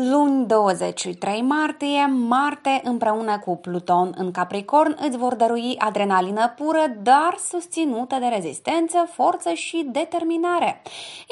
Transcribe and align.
Luni 0.00 0.46
23 0.46 1.42
martie, 1.42 2.06
Marte 2.06 2.80
împreună 2.84 3.38
cu 3.38 3.56
Pluton 3.56 4.14
în 4.16 4.30
Capricorn 4.30 4.96
îți 5.00 5.16
vor 5.16 5.34
dărui 5.34 5.74
adrenalină 5.78 6.52
pură, 6.56 6.84
dar 7.02 7.36
susținută 7.48 8.16
de 8.20 8.26
rezistență, 8.26 9.08
forță 9.12 9.52
și 9.52 9.86
determinare. 9.92 10.82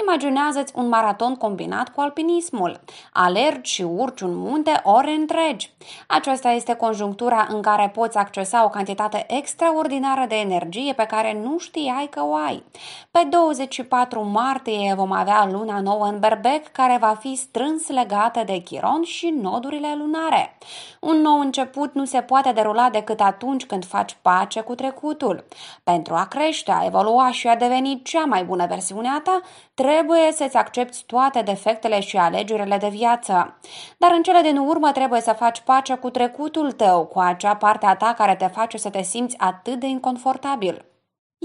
Imaginează-ți 0.03 0.73
un 0.77 0.89
maraton 0.89 1.37
combinat 1.37 1.89
cu 1.89 2.01
alpinismul. 2.01 2.81
Alergi 3.13 3.73
și 3.73 3.83
urci 3.83 4.21
un 4.21 4.37
munte 4.37 4.81
ore 4.83 5.11
întregi. 5.11 5.73
Aceasta 6.07 6.51
este 6.51 6.75
conjunctura 6.75 7.47
în 7.51 7.63
care 7.63 7.91
poți 7.95 8.17
accesa 8.17 8.65
o 8.65 8.69
cantitate 8.69 9.27
extraordinară 9.29 10.25
de 10.29 10.37
energie 10.37 10.93
pe 10.93 11.05
care 11.05 11.41
nu 11.43 11.59
știai 11.59 12.09
că 12.11 12.25
o 12.25 12.35
ai. 12.35 12.63
Pe 13.11 13.27
24 13.31 14.25
martie 14.27 14.95
vom 14.97 15.13
avea 15.13 15.49
luna 15.53 15.81
nouă 15.81 16.05
în 16.05 16.19
Berbec, 16.19 16.67
care 16.73 16.97
va 17.01 17.17
fi 17.21 17.35
strâns 17.35 17.89
legată 17.89 18.43
de 18.47 18.53
de 18.55 18.63
Chiron 18.63 19.03
și 19.03 19.35
nodurile 19.41 19.95
lunare. 19.99 20.59
Un 21.01 21.17
nou 21.17 21.39
început 21.39 21.95
nu 21.95 22.05
se 22.05 22.21
poate 22.21 22.53
derula 22.53 22.91
decât 22.91 23.21
atunci 23.21 23.67
când 23.67 23.85
faci 23.85 24.17
pace 24.23 24.61
cu 24.61 24.75
trecutul. 24.75 25.45
Pentru 25.85 26.15
a 26.15 26.27
crește, 26.27 26.71
a 26.71 26.85
evolua 26.85 27.31
și 27.31 27.49
a 27.49 27.57
deveni 27.57 28.03
cea 28.03 28.25
mai 28.25 28.45
bună 28.45 28.67
versiune 28.67 29.09
a 29.09 29.21
ta, 29.21 29.41
trebuie 29.75 30.33
să-ți 30.33 30.57
accepti 30.57 31.05
toate 31.07 31.41
defectele 31.43 32.01
și 32.01 32.17
alegerile 32.17 32.77
de 32.77 32.89
viață. 32.89 33.59
Dar 33.97 34.11
în 34.13 34.23
cele 34.23 34.41
din 34.41 34.57
urmă 34.57 34.93
trebuie 34.93 35.21
să 35.21 35.33
faci 35.33 35.61
pace 35.61 35.95
cu 35.95 36.11
trecutul 36.11 36.73
tău, 36.73 37.05
cu 37.05 37.19
acea 37.19 37.57
parte 37.57 37.87
a 37.87 37.97
ta 37.97 38.15
care 38.17 38.35
te 38.35 38.47
face 38.47 38.79
să 38.79 38.91
te 38.91 39.03
simți 39.03 39.39
atât 39.39 39.81
de 39.81 39.87
inconfortabil 39.87 40.85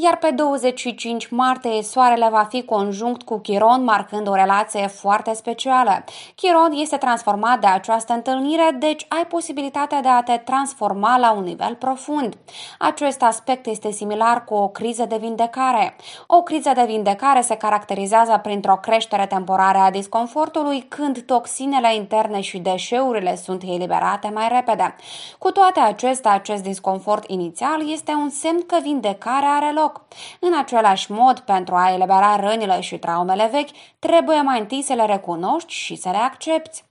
iar 0.01 0.17
pe 0.17 0.31
25 0.31 1.27
martie 1.27 1.81
soarele 1.81 2.27
va 2.31 2.47
fi 2.49 2.63
conjunct 2.63 3.21
cu 3.21 3.37
Chiron, 3.39 3.83
marcând 3.83 4.27
o 4.27 4.33
relație 4.33 4.87
foarte 4.87 5.33
specială. 5.33 6.03
Chiron 6.35 6.71
este 6.71 6.97
transformat 6.97 7.59
de 7.59 7.67
această 7.67 8.13
întâlnire, 8.13 8.75
deci 8.79 9.05
ai 9.07 9.25
posibilitatea 9.25 10.01
de 10.01 10.07
a 10.07 10.21
te 10.21 10.41
transforma 10.45 11.17
la 11.17 11.31
un 11.31 11.43
nivel 11.43 11.75
profund. 11.75 12.37
Acest 12.79 13.21
aspect 13.21 13.65
este 13.65 13.91
similar 13.91 14.43
cu 14.43 14.53
o 14.53 14.67
criză 14.67 15.05
de 15.05 15.17
vindecare. 15.19 15.95
O 16.27 16.41
criză 16.41 16.71
de 16.75 16.83
vindecare 16.87 17.41
se 17.41 17.55
caracterizează 17.55 18.39
printr-o 18.43 18.75
creștere 18.75 19.25
temporară 19.25 19.77
a 19.77 19.91
disconfortului 19.91 20.81
când 20.81 21.19
toxinele 21.21 21.95
interne 21.95 22.41
și 22.41 22.57
deșeurile 22.57 23.35
sunt 23.35 23.63
eliberate 23.63 24.31
mai 24.33 24.47
repede. 24.51 24.95
Cu 25.37 25.51
toate 25.51 25.79
acestea, 25.79 26.31
acest 26.31 26.63
disconfort 26.63 27.23
inițial 27.27 27.91
este 27.91 28.11
un 28.11 28.29
semn 28.29 28.65
că 28.67 28.77
vindecarea 28.81 29.49
are 29.49 29.71
loc 29.73 29.88
loc. 29.89 30.05
În 30.39 30.57
același 30.57 31.11
mod, 31.11 31.39
pentru 31.39 31.75
a 31.75 31.91
elibera 31.93 32.35
rănile 32.35 32.79
și 32.79 32.97
traumele 32.97 33.49
vechi, 33.51 33.69
trebuie 33.99 34.41
mai 34.41 34.59
întâi 34.59 34.81
să 34.81 34.93
le 34.93 35.05
recunoști 35.05 35.73
și 35.73 35.95
să 35.95 36.09
le 36.09 36.17
accepti. 36.17 36.83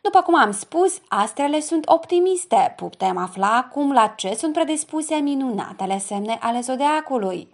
După 0.00 0.22
cum 0.22 0.34
am 0.34 0.50
spus, 0.50 1.00
astrele 1.08 1.60
sunt 1.60 1.88
optimiste. 1.88 2.72
Putem 2.76 3.16
afla 3.16 3.56
acum 3.56 3.92
la 3.92 4.06
ce 4.06 4.34
sunt 4.34 4.52
predispuse 4.52 5.14
minunatele 5.14 5.98
semne 5.98 6.38
ale 6.40 6.60
zodiacului. 6.60 7.48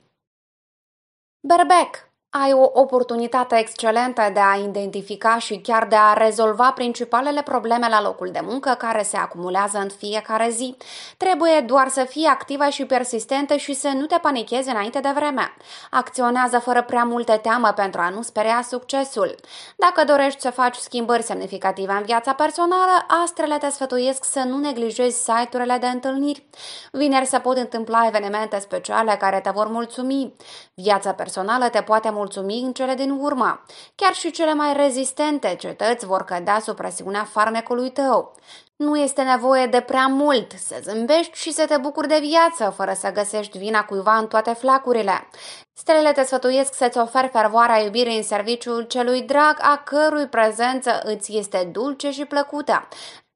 Berbec 1.41 2.12
ai 2.35 2.53
o 2.53 2.71
oportunitate 2.73 3.59
excelentă 3.59 4.31
de 4.33 4.41
a 4.41 4.57
identifica 4.57 5.39
și 5.39 5.59
chiar 5.59 5.87
de 5.87 5.97
a 5.97 6.13
rezolva 6.13 6.73
principalele 6.75 7.43
probleme 7.43 7.89
la 7.89 8.03
locul 8.03 8.29
de 8.33 8.41
muncă 8.43 8.75
care 8.79 9.03
se 9.03 9.17
acumulează 9.17 9.79
în 9.79 9.89
fiecare 9.89 10.51
zi. 10.51 10.77
Trebuie 11.17 11.61
doar 11.67 11.89
să 11.89 12.05
fii 12.05 12.25
activă 12.25 12.69
și 12.69 12.85
persistentă 12.85 13.57
și 13.57 13.75
să 13.75 13.89
nu 13.89 14.07
te 14.07 14.19
panichezi 14.23 14.71
înainte 14.71 15.01
de 15.01 15.13
vreme. 15.15 15.57
Acționează 15.91 16.59
fără 16.59 16.83
prea 16.83 17.05
multe 17.05 17.39
teamă 17.43 17.73
pentru 17.77 18.01
a 18.01 18.09
nu 18.09 18.23
speria 18.23 18.63
succesul. 18.69 19.35
Dacă 19.77 20.05
dorești 20.05 20.41
să 20.41 20.51
faci 20.51 20.77
schimbări 20.77 21.23
semnificative 21.23 21.93
în 21.93 22.03
viața 22.03 22.33
personală, 22.33 23.07
astrele 23.23 23.59
te 23.59 23.69
sfătuiesc 23.69 24.25
să 24.25 24.43
nu 24.47 24.59
neglijezi 24.59 25.25
site-urile 25.25 25.77
de 25.81 25.87
întâlniri. 25.87 26.47
Vineri 26.93 27.27
se 27.27 27.39
pot 27.39 27.57
întâmpla 27.57 28.07
evenimente 28.07 28.59
speciale 28.59 29.17
care 29.21 29.41
te 29.41 29.51
vor 29.51 29.67
mulțumi. 29.67 30.35
Viața 30.75 31.13
personală 31.13 31.69
te 31.69 31.81
poate 31.81 32.01
mulțumi 32.09 32.21
mulțumi 32.23 32.63
în 32.65 32.73
cele 32.73 32.95
din 32.95 33.11
urmă. 33.11 33.65
Chiar 33.95 34.15
și 34.15 34.31
cele 34.31 34.55
mai 34.55 34.73
rezistente 34.73 35.57
cetăți 35.59 36.07
vor 36.07 36.25
cădea 36.25 36.59
sub 36.61 36.77
presiunea 36.77 37.25
farmecului 37.25 37.91
tău. 37.91 38.35
Nu 38.77 38.99
este 38.99 39.23
nevoie 39.23 39.67
de 39.67 39.81
prea 39.81 40.07
mult 40.07 40.53
să 40.53 40.81
zâmbești 40.83 41.39
și 41.39 41.53
să 41.53 41.65
te 41.67 41.77
bucuri 41.77 42.09
de 42.09 42.19
viață, 42.21 42.73
fără 42.77 42.93
să 42.93 43.13
găsești 43.13 43.59
vina 43.59 43.85
cuiva 43.85 44.17
în 44.17 44.27
toate 44.27 44.53
flacurile. 44.53 45.29
Stelele 45.73 46.13
te 46.13 46.23
sfătuiesc 46.23 46.75
să-ți 46.75 46.99
oferi 46.99 47.29
fervoarea 47.29 47.83
iubirii 47.83 48.17
în 48.17 48.23
serviciul 48.23 48.83
celui 48.83 49.23
drag, 49.23 49.57
a 49.61 49.83
cărui 49.85 50.27
prezență 50.27 51.01
îți 51.05 51.37
este 51.37 51.69
dulce 51.73 52.11
și 52.11 52.25
plăcută. 52.25 52.89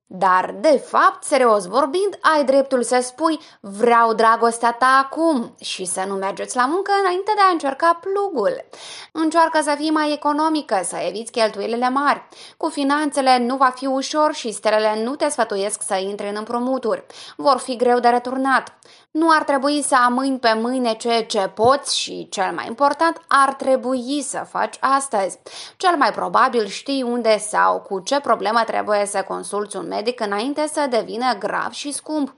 Dar, 0.08 0.54
de 0.60 0.82
fapt, 0.86 1.24
serios 1.24 1.66
vorbind, 1.66 2.18
ai 2.20 2.44
dreptul 2.44 2.82
să 2.82 2.98
spui 3.02 3.38
vreau 3.60 4.14
dragostea 4.14 4.72
ta 4.72 5.00
acum 5.04 5.54
și 5.60 5.84
să 5.84 6.04
nu 6.06 6.14
mergeți 6.14 6.56
la 6.56 6.66
muncă 6.66 6.92
înainte 7.00 7.32
de 7.34 7.40
a 7.40 7.50
încerca 7.50 8.00
plugul. 8.00 8.64
Încearcă 9.12 9.60
să 9.62 9.74
fii 9.78 9.90
mai 9.90 10.12
economică, 10.12 10.80
să 10.84 10.96
eviți 10.96 11.32
cheltuielile 11.32 11.88
mari. 11.88 12.28
Cu 12.56 12.68
finanțele 12.68 13.38
nu 13.38 13.56
va 13.56 13.72
fi 13.74 13.86
ușor 13.86 14.34
și 14.34 14.52
stelele 14.52 15.02
nu 15.02 15.14
te 15.14 15.28
sfătuiesc 15.28 15.82
să 15.82 15.94
intri 15.94 16.28
în 16.28 16.36
împrumuturi. 16.36 17.06
Vor 17.36 17.58
fi 17.58 17.76
greu 17.76 17.98
de 17.98 18.08
returnat. 18.08 18.78
Nu 19.16 19.31
ar 19.31 19.43
trebui 19.43 19.82
să 19.82 19.97
amâni 20.04 20.38
pe 20.38 20.53
mâine 20.53 20.94
ceea 20.94 21.25
ce 21.25 21.50
poți 21.54 21.99
și, 21.99 22.28
cel 22.31 22.53
mai 22.54 22.66
important, 22.66 23.21
ar 23.28 23.54
trebui 23.54 24.22
să 24.22 24.47
faci 24.49 24.77
astăzi. 24.81 25.38
Cel 25.77 25.97
mai 25.97 26.12
probabil 26.12 26.66
știi 26.66 27.03
unde 27.03 27.38
sau 27.38 27.81
cu 27.81 28.00
ce 28.00 28.21
problemă 28.21 28.62
trebuie 28.66 29.06
să 29.06 29.25
consulți 29.28 29.77
un 29.77 29.87
medic 29.87 30.21
înainte 30.21 30.69
să 30.72 30.87
devină 30.91 31.34
grav 31.38 31.71
și 31.72 31.93
scump. 31.93 32.34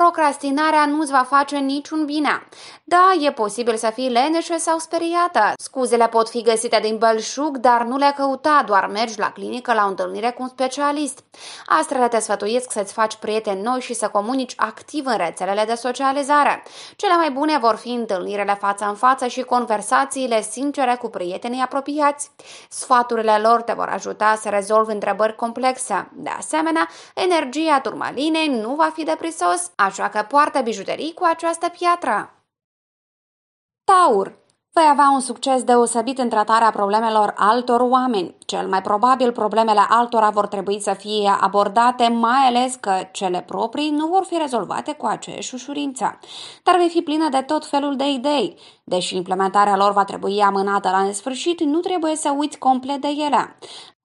Procrastinarea 0.00 0.86
nu-ți 0.86 1.10
va 1.10 1.26
face 1.28 1.56
niciun 1.56 2.04
bine. 2.04 2.48
Da, 2.84 3.12
e 3.20 3.32
posibil 3.32 3.76
să 3.76 3.90
fii 3.94 4.10
leneșă 4.10 4.54
sau 4.58 4.78
speriată. 4.78 5.52
Scuzele 5.56 6.08
pot 6.08 6.28
fi 6.28 6.42
găsite 6.42 6.78
din 6.82 6.98
belșug, 6.98 7.56
dar 7.56 7.82
nu 7.82 7.96
le 7.96 8.12
căuta, 8.16 8.62
doar 8.66 8.86
mergi 8.86 9.18
la 9.18 9.32
clinică 9.32 9.72
la 9.72 9.84
o 9.84 9.88
întâlnire 9.88 10.30
cu 10.30 10.42
un 10.42 10.48
specialist. 10.48 11.24
Astrele 11.66 12.08
te 12.08 12.18
sfătuiesc 12.18 12.72
să-ți 12.72 12.92
faci 12.92 13.16
prieteni 13.16 13.62
noi 13.62 13.80
și 13.80 13.94
să 13.94 14.08
comunici 14.08 14.54
activ 14.56 15.06
în 15.06 15.16
rețelele 15.16 15.64
de 15.64 15.74
socializare. 15.74 16.62
Cele 16.96 17.16
mai 17.16 17.30
bune 17.30 17.58
vor 17.58 17.74
fi 17.76 17.90
întâlnirile 17.90 18.56
față 18.60 18.84
în 18.88 18.94
față 18.94 19.26
și 19.26 19.42
conversațiile 19.42 20.42
sincere 20.42 20.96
cu 21.00 21.08
prietenii 21.08 21.62
apropiați. 21.62 22.30
Sfaturile 22.68 23.38
lor 23.42 23.62
te 23.62 23.72
vor 23.72 23.88
ajuta 23.88 24.38
să 24.40 24.48
rezolvi 24.48 24.92
întrebări 24.92 25.36
complexe. 25.36 26.10
De 26.12 26.30
asemenea, 26.38 26.88
energia 27.14 27.80
turmalinei 27.80 28.48
nu 28.48 28.74
va 28.74 28.90
fi 28.94 29.04
de 29.04 29.16
prisos, 29.18 29.70
așa 29.84 30.08
că 30.08 30.26
poartă 30.28 30.60
bijuterii 30.60 31.14
cu 31.14 31.24
această 31.24 31.68
piatră. 31.68 32.44
Taur 33.84 34.44
Vei 34.76 34.88
avea 34.90 35.10
un 35.10 35.20
succes 35.20 35.62
deosebit 35.62 36.18
în 36.18 36.28
tratarea 36.28 36.70
problemelor 36.70 37.34
altor 37.36 37.80
oameni. 37.80 38.34
Cel 38.46 38.68
mai 38.68 38.82
probabil, 38.82 39.32
problemele 39.32 39.80
altora 39.88 40.30
vor 40.30 40.46
trebui 40.46 40.80
să 40.80 40.92
fie 40.92 41.36
abordate, 41.40 42.08
mai 42.08 42.46
ales 42.46 42.74
că 42.74 43.08
cele 43.12 43.42
proprii 43.46 43.90
nu 43.90 44.06
vor 44.06 44.24
fi 44.24 44.36
rezolvate 44.38 44.92
cu 44.92 45.06
aceeași 45.06 45.54
ușurință. 45.54 46.18
Dar 46.62 46.76
vei 46.76 46.88
fi 46.88 47.00
plină 47.00 47.28
de 47.28 47.40
tot 47.40 47.66
felul 47.66 47.96
de 47.96 48.08
idei. 48.08 48.58
Deși 48.84 49.16
implementarea 49.16 49.76
lor 49.76 49.92
va 49.92 50.04
trebui 50.04 50.40
amânată 50.40 50.90
la 50.90 51.02
nesfârșit, 51.02 51.60
nu 51.60 51.80
trebuie 51.80 52.16
să 52.16 52.34
uiți 52.36 52.58
complet 52.58 53.00
de 53.00 53.08
ele. 53.08 53.56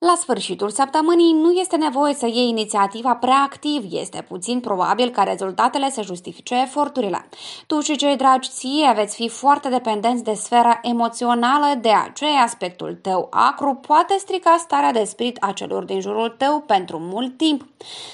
La 0.06 0.16
sfârșitul 0.18 0.70
săptămânii 0.70 1.34
nu 1.34 1.52
este 1.52 1.76
nevoie 1.76 2.14
să 2.14 2.26
iei 2.26 2.50
inițiativa 2.50 3.16
prea 3.16 3.42
activ, 3.46 3.84
este 3.90 4.26
puțin 4.28 4.60
probabil 4.60 5.10
ca 5.10 5.24
rezultatele 5.24 5.90
să 5.90 6.02
justifice 6.02 6.62
eforturile. 6.62 7.30
Tu 7.68 7.80
și 7.80 7.96
cei 7.96 8.16
dragi 8.16 8.50
ție 8.50 8.94
veți 8.96 9.16
fi 9.16 9.30
foarte 9.30 9.70
dependenți 9.70 10.24
de 10.24 10.34
sfera 10.34 10.80
emoțională, 10.82 11.76
de 11.82 11.90
aceea 11.90 12.42
aspectul 12.42 13.00
tău 13.02 13.28
acru 13.32 13.74
poate 13.88 14.16
strica 14.18 14.56
starea 14.58 14.92
de 14.92 15.04
spirit 15.04 15.38
a 15.40 15.52
celor 15.52 15.84
din 15.84 16.02
jurul 16.02 16.36
tău 16.38 16.60
pentru 16.60 17.00
mult 17.00 17.38
timp. 17.38 17.66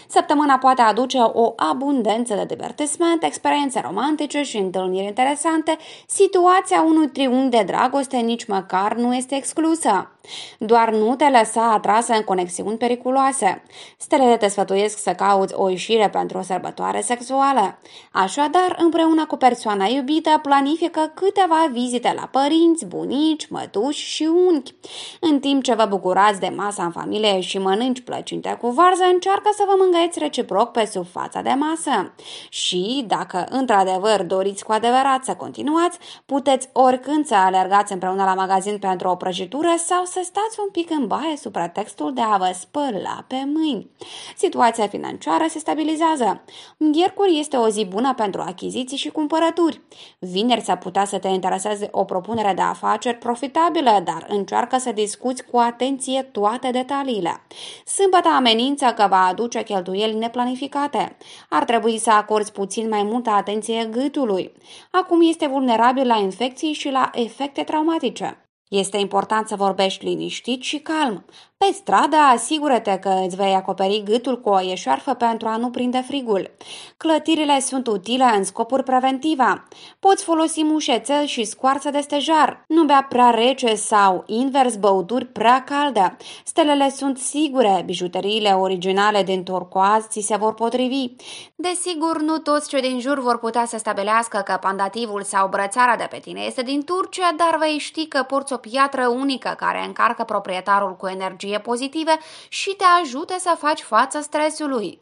Săptămâna 0.08 0.58
poate 0.58 0.82
aduce 0.82 1.18
o 1.20 1.54
abundență 1.56 2.36
de 2.36 2.46
divertisment, 2.46 3.24
experiențe 3.24 3.82
romantice 3.86 4.42
și 4.42 4.58
întâlniri 4.58 5.06
interesante, 5.06 5.78
situația 6.08 6.82
unui 6.82 7.08
triunghi 7.08 7.58
de 7.58 7.64
dragoste 7.66 8.18
nici 8.18 8.46
măcar 8.46 8.96
nu 8.96 9.16
este 9.16 9.36
exclusă. 9.36 10.10
Doar 10.58 10.90
nu 10.90 11.16
te 11.16 11.30
lăsa 11.30 11.72
atrasă 11.72 12.14
în 12.14 12.22
conexiuni 12.22 12.78
periculoase. 12.78 13.64
Stelele 13.98 14.38
te 14.38 14.48
sfătuiesc 14.48 14.98
să 14.98 15.12
cauți 15.12 15.54
o 15.54 15.70
ieșire 15.70 16.10
pentru 16.10 16.38
o 16.38 16.42
sărbătoare 16.42 17.02
sexuală. 17.02 17.78
Așadar, 18.12 18.76
împreună 18.78 19.26
cu 19.26 19.36
persoana 19.36 19.86
iubită, 19.86 20.40
planifică 20.42 21.12
câteva 21.14 21.70
vizite 21.72 22.14
la 22.16 22.30
părinți, 22.32 22.86
bunici, 22.86 23.48
mătuși 23.48 24.06
și 24.06 24.30
unchi. 24.48 24.74
În 25.20 25.40
timp 25.40 25.64
ce 25.64 25.74
vă 25.74 25.86
bucurați 25.86 26.40
de 26.40 26.54
masa 26.56 26.84
în 26.84 26.92
familie 26.92 27.40
și 27.40 27.58
mănânci 27.58 28.02
plăcinte 28.02 28.58
cu 28.62 28.70
varză, 28.70 29.04
încearcă 29.14 29.50
să 29.56 29.64
vă 29.68 29.74
mângăiți 29.78 30.20
reciproc 30.20 30.72
pe 30.72 30.86
sub 30.86 31.06
fața 31.12 31.42
de 31.42 31.56
masă. 31.58 32.14
Și, 32.50 33.04
dacă 33.08 33.46
într-adevăr 33.50 34.24
doriți 34.24 34.64
cu 34.64 34.72
adevărat 34.72 35.24
să 35.24 35.34
continuați, 35.36 35.98
puteți 36.26 36.70
oricând 36.74 37.26
să 37.26 37.36
alergați 37.36 37.94
împreună 37.94 38.24
la 38.24 38.34
magazin 38.34 38.78
pentru 38.78 39.08
o 39.08 39.16
prăjitură 39.16 39.74
sau 39.78 40.06
să 40.06 40.15
să 40.16 40.22
stați 40.24 40.60
un 40.60 40.70
pic 40.72 40.90
în 40.90 41.08
baie 41.08 41.38
sub 41.38 41.52
pretextul 41.52 42.14
de 42.14 42.22
a 42.22 42.38
vă 42.38 42.52
spăla 42.60 43.24
pe 43.28 43.44
mâini. 43.54 43.90
Situația 44.38 44.88
financiară 44.88 45.46
se 45.50 45.60
stabilizează. 45.60 46.42
Miercuri 46.78 47.40
este 47.40 47.58
o 47.58 47.70
zi 47.70 47.86
bună 47.86 48.14
pentru 48.14 48.42
achiziții 48.42 48.98
și 48.98 49.10
cumpărături. 49.10 49.82
Vineri 50.20 50.62
s-ar 50.62 50.78
putea 50.78 51.06
să 51.06 51.18
te 51.18 51.28
intereseze 51.28 51.88
o 51.92 52.04
propunere 52.04 52.54
de 52.54 52.62
afaceri 52.62 53.18
profitabilă, 53.18 54.02
dar 54.04 54.26
încearcă 54.28 54.78
să 54.78 54.92
discuți 54.92 55.46
cu 55.46 55.58
atenție 55.58 56.22
toate 56.22 56.72
detaliile. 56.72 57.42
Sâmbătă 57.86 58.28
amenință 58.28 58.86
că 58.86 59.08
va 59.10 59.26
aduce 59.26 59.64
cheltuieli 59.64 60.18
neplanificate. 60.18 61.18
Ar 61.50 61.64
trebui 61.64 61.98
să 61.98 62.12
acorzi 62.12 62.52
puțin 62.52 62.90
mai 62.90 63.04
multă 63.04 63.30
atenție 63.30 63.90
gâtului. 63.92 64.52
Acum 64.92 65.22
este 65.22 65.48
vulnerabil 65.48 66.08
la 66.08 66.18
infecții 66.18 66.74
și 66.74 66.90
la 66.90 67.10
efecte 67.14 67.64
traumatice. 67.64 68.45
Este 68.78 68.98
important 68.98 69.48
să 69.48 69.56
vorbești 69.56 70.06
liniștit 70.06 70.62
și 70.62 70.78
calm. 70.78 71.26
Pe 71.58 71.72
stradă, 71.74 72.16
asigură-te 72.16 72.98
că 72.98 73.22
îți 73.26 73.36
vei 73.36 73.54
acoperi 73.54 74.04
gâtul 74.06 74.42
cu 74.42 74.50
o 74.50 74.60
ieșoarfă 74.60 75.14
pentru 75.14 75.48
a 75.48 75.58
nu 75.58 75.70
prinde 75.70 76.04
frigul. 76.08 76.52
Clătirile 76.98 77.60
sunt 77.60 77.88
utile 77.88 78.24
în 78.36 78.44
scopuri 78.44 78.84
preventive. 78.84 79.64
Poți 80.00 80.24
folosi 80.24 80.64
mușețel 80.64 81.26
și 81.26 81.44
scoarță 81.44 81.90
de 81.90 82.00
stejar. 82.00 82.64
Nu 82.68 82.84
bea 82.84 83.06
prea 83.10 83.30
rece 83.30 83.76
sau, 83.76 84.24
invers, 84.26 84.76
băuturi 84.76 85.26
prea 85.26 85.64
calde. 85.64 86.18
Stelele 86.44 86.90
sunt 86.90 87.18
sigure, 87.18 87.84
bijuteriile 87.86 88.50
originale 88.50 89.24
din 89.24 89.44
turcoaz 89.44 90.08
ți 90.08 90.20
se 90.20 90.36
vor 90.36 90.54
potrivi. 90.54 91.16
Desigur, 91.56 92.22
nu 92.22 92.38
toți 92.38 92.70
cei 92.70 92.82
din 92.82 93.00
jur 93.00 93.20
vor 93.20 93.40
putea 93.40 93.66
să 93.66 93.78
stabilească 93.78 94.42
că 94.46 94.58
pandativul 94.62 95.24
sau 95.24 95.48
brățara 95.48 95.96
de 95.96 96.08
pe 96.10 96.18
tine 96.18 96.42
este 96.42 96.62
din 96.62 96.84
Turcia, 96.84 97.34
dar 97.38 97.58
vei 97.60 97.78
ști 97.78 98.08
că 98.08 98.24
porți 98.24 98.54
o 98.54 98.58
piatră 98.58 99.08
unică 99.08 99.54
care 99.58 99.86
încarcă 99.86 100.24
proprietarul 100.24 100.96
cu 100.96 101.08
energie 101.08 101.44
energie 101.46 101.60
pozitive 101.60 102.20
și 102.48 102.70
te 102.70 102.84
ajute 103.02 103.36
să 103.40 103.56
faci 103.58 103.82
față 103.82 104.20
stresului. 104.20 105.02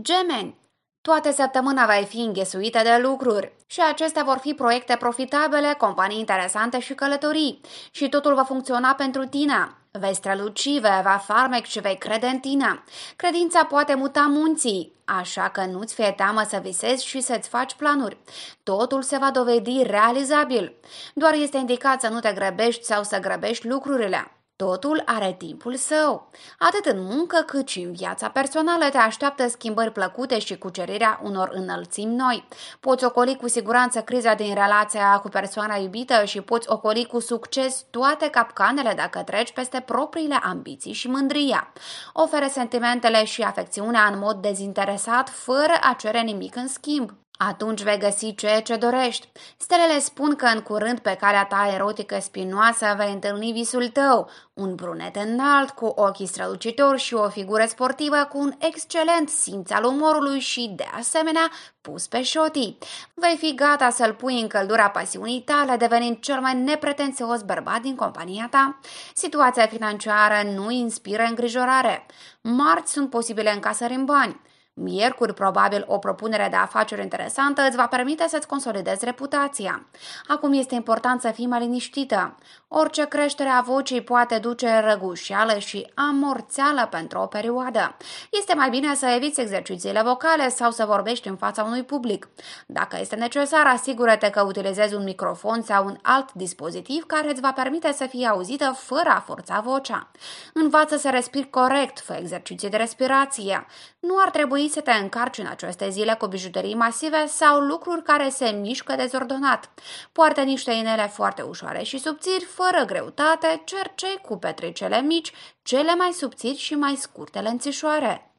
Gemeni 0.00 0.64
Toate 1.00 1.32
săptămâna 1.32 1.86
vei 1.86 2.04
fi 2.04 2.20
înghesuită 2.20 2.82
de 2.82 2.98
lucruri 3.02 3.52
și 3.66 3.80
acestea 3.80 4.22
vor 4.22 4.38
fi 4.38 4.54
proiecte 4.54 4.96
profitabile, 4.96 5.74
companii 5.78 6.18
interesante 6.18 6.78
și 6.80 6.94
călătorii 6.94 7.60
și 7.90 8.08
totul 8.08 8.34
va 8.34 8.42
funcționa 8.42 8.94
pentru 8.94 9.26
tine. 9.26 9.76
Vei 9.90 10.14
străluci, 10.14 10.80
vei 10.80 10.90
avea 10.90 11.18
farmec 11.18 11.64
și 11.64 11.80
vei 11.80 11.98
crede 11.98 12.26
în 12.26 12.38
tine. 12.38 12.82
Credința 13.16 13.64
poate 13.64 13.94
muta 13.94 14.26
munții, 14.28 14.92
așa 15.04 15.48
că 15.48 15.64
nu-ți 15.64 15.94
fie 15.94 16.12
teamă 16.16 16.42
să 16.48 16.58
visezi 16.62 17.06
și 17.06 17.20
să-ți 17.20 17.48
faci 17.48 17.74
planuri. 17.74 18.18
Totul 18.62 19.02
se 19.02 19.16
va 19.16 19.30
dovedi 19.30 19.82
realizabil. 19.82 20.72
Doar 21.14 21.34
este 21.34 21.56
indicat 21.56 22.00
să 22.00 22.08
nu 22.08 22.20
te 22.20 22.32
grăbești 22.32 22.84
sau 22.84 23.02
să 23.02 23.18
grăbești 23.18 23.68
lucrurile. 23.68 24.35
Totul 24.56 25.02
are 25.04 25.32
timpul 25.38 25.74
său. 25.74 26.30
Atât 26.58 26.84
în 26.84 27.02
muncă 27.02 27.42
cât 27.46 27.68
și 27.68 27.80
în 27.80 27.92
viața 27.92 28.28
personală 28.28 28.88
te 28.88 28.96
așteaptă 28.96 29.48
schimbări 29.48 29.92
plăcute 29.92 30.38
și 30.38 30.58
cucerirea 30.58 31.20
unor 31.22 31.50
înălțimi 31.52 32.14
noi. 32.14 32.48
Poți 32.80 33.04
ocoli 33.04 33.36
cu 33.36 33.48
siguranță 33.48 34.00
criza 34.00 34.34
din 34.34 34.54
relația 34.54 35.18
cu 35.18 35.28
persoana 35.28 35.76
iubită 35.76 36.24
și 36.24 36.40
poți 36.40 36.70
ocoli 36.70 37.06
cu 37.06 37.18
succes 37.20 37.84
toate 37.90 38.30
capcanele 38.30 38.92
dacă 38.96 39.22
treci 39.22 39.52
peste 39.52 39.80
propriile 39.80 40.38
ambiții 40.42 40.92
și 40.92 41.08
mândria. 41.08 41.72
Ofere 42.12 42.48
sentimentele 42.48 43.24
și 43.24 43.42
afecțiunea 43.42 44.04
în 44.12 44.18
mod 44.18 44.36
dezinteresat, 44.36 45.28
fără 45.28 45.72
a 45.80 45.94
cere 45.98 46.20
nimic 46.20 46.56
în 46.56 46.68
schimb. 46.68 47.10
Atunci 47.36 47.82
vei 47.82 47.98
găsi 47.98 48.34
ceea 48.34 48.62
ce 48.62 48.76
dorești. 48.76 49.28
Stelele 49.56 49.98
spun 49.98 50.36
că 50.36 50.46
în 50.46 50.60
curând 50.60 50.98
pe 50.98 51.16
calea 51.20 51.44
ta 51.44 51.70
erotică 51.74 52.18
spinoasă 52.20 52.94
vei 52.96 53.12
întâlni 53.12 53.52
visul 53.52 53.88
tău, 53.88 54.30
un 54.54 54.74
brunet 54.74 55.16
înalt 55.16 55.70
cu 55.70 55.84
ochii 55.84 56.26
strălucitori 56.26 57.00
și 57.00 57.14
o 57.14 57.28
figură 57.28 57.64
sportivă 57.66 58.28
cu 58.28 58.38
un 58.38 58.52
excelent 58.58 59.28
simț 59.28 59.70
al 59.70 59.84
umorului 59.84 60.40
și, 60.40 60.72
de 60.76 60.86
asemenea, 60.98 61.50
pus 61.80 62.06
pe 62.06 62.22
șotii. 62.22 62.78
Vei 63.14 63.36
fi 63.36 63.54
gata 63.54 63.90
să-l 63.90 64.14
pui 64.14 64.40
în 64.40 64.48
căldura 64.48 64.90
pasiunii 64.90 65.40
tale, 65.40 65.76
devenind 65.76 66.18
cel 66.20 66.40
mai 66.40 66.54
nepretențios 66.54 67.42
bărbat 67.42 67.80
din 67.80 67.94
compania 67.94 68.48
ta. 68.50 68.78
Situația 69.14 69.66
financiară 69.66 70.48
nu 70.54 70.70
inspiră 70.70 71.22
îngrijorare. 71.22 72.06
Marți 72.40 72.92
sunt 72.92 73.10
posibile 73.10 73.52
încasări 73.52 73.94
în 73.94 74.04
bani. 74.04 74.40
Miercuri, 74.78 75.34
probabil, 75.34 75.84
o 75.88 75.98
propunere 75.98 76.46
de 76.50 76.56
afaceri 76.56 77.02
interesantă 77.02 77.62
îți 77.62 77.76
va 77.76 77.86
permite 77.86 78.24
să-ți 78.28 78.46
consolidezi 78.46 79.04
reputația. 79.04 79.86
Acum 80.26 80.52
este 80.52 80.74
important 80.74 81.20
să 81.20 81.30
fii 81.30 81.46
mai 81.46 81.60
liniștită. 81.60 82.36
Orice 82.68 83.04
creștere 83.04 83.48
a 83.48 83.60
vocii 83.60 84.00
poate 84.00 84.38
duce 84.38 84.78
răgușeală 84.78 85.58
și 85.58 85.90
amorțeală 85.94 86.88
pentru 86.90 87.18
o 87.18 87.26
perioadă. 87.26 87.96
Este 88.30 88.54
mai 88.54 88.70
bine 88.70 88.94
să 88.94 89.06
eviți 89.06 89.40
exercițiile 89.40 90.02
vocale 90.02 90.48
sau 90.48 90.70
să 90.70 90.84
vorbești 90.84 91.28
în 91.28 91.36
fața 91.36 91.62
unui 91.62 91.82
public. 91.82 92.28
Dacă 92.66 92.96
este 93.00 93.16
necesar, 93.16 93.66
asigură-te 93.66 94.30
că 94.30 94.42
utilizezi 94.42 94.94
un 94.94 95.04
microfon 95.04 95.62
sau 95.62 95.86
un 95.86 95.96
alt 96.02 96.32
dispozitiv 96.32 97.06
care 97.06 97.30
îți 97.30 97.40
va 97.40 97.52
permite 97.52 97.92
să 97.92 98.06
fie 98.06 98.26
auzită 98.26 98.76
fără 98.78 99.08
a 99.08 99.20
forța 99.26 99.60
vocea. 99.60 100.10
Învață 100.52 100.96
să 100.96 101.10
respiri 101.10 101.50
corect, 101.50 102.00
fă 102.00 102.16
exerciții 102.20 102.70
de 102.70 102.76
respirație. 102.76 103.66
Nu 104.00 104.14
ar 104.18 104.30
trebui 104.30 104.65
să 104.68 104.80
te 104.80 104.90
încarci 104.90 105.38
în 105.38 105.46
aceste 105.46 105.88
zile 105.88 106.14
cu 106.14 106.26
bijuterii 106.26 106.74
masive 106.74 107.26
sau 107.26 107.60
lucruri 107.60 108.02
care 108.02 108.28
se 108.28 108.48
mișcă 108.48 108.94
dezordonat. 108.94 109.70
Poartă 110.12 110.40
niște 110.40 110.72
inele 110.72 111.08
foarte 111.08 111.42
ușoare 111.42 111.82
și 111.82 111.98
subțiri, 111.98 112.44
fără 112.44 112.84
greutate, 112.84 113.62
cercei 113.64 114.20
cu 114.22 114.38
petricele 114.38 115.00
mici, 115.00 115.32
cele 115.62 115.94
mai 115.94 116.12
subțiri 116.12 116.56
și 116.56 116.74
mai 116.74 116.94
scurte 116.94 117.40
lănțișoare. 117.40 118.30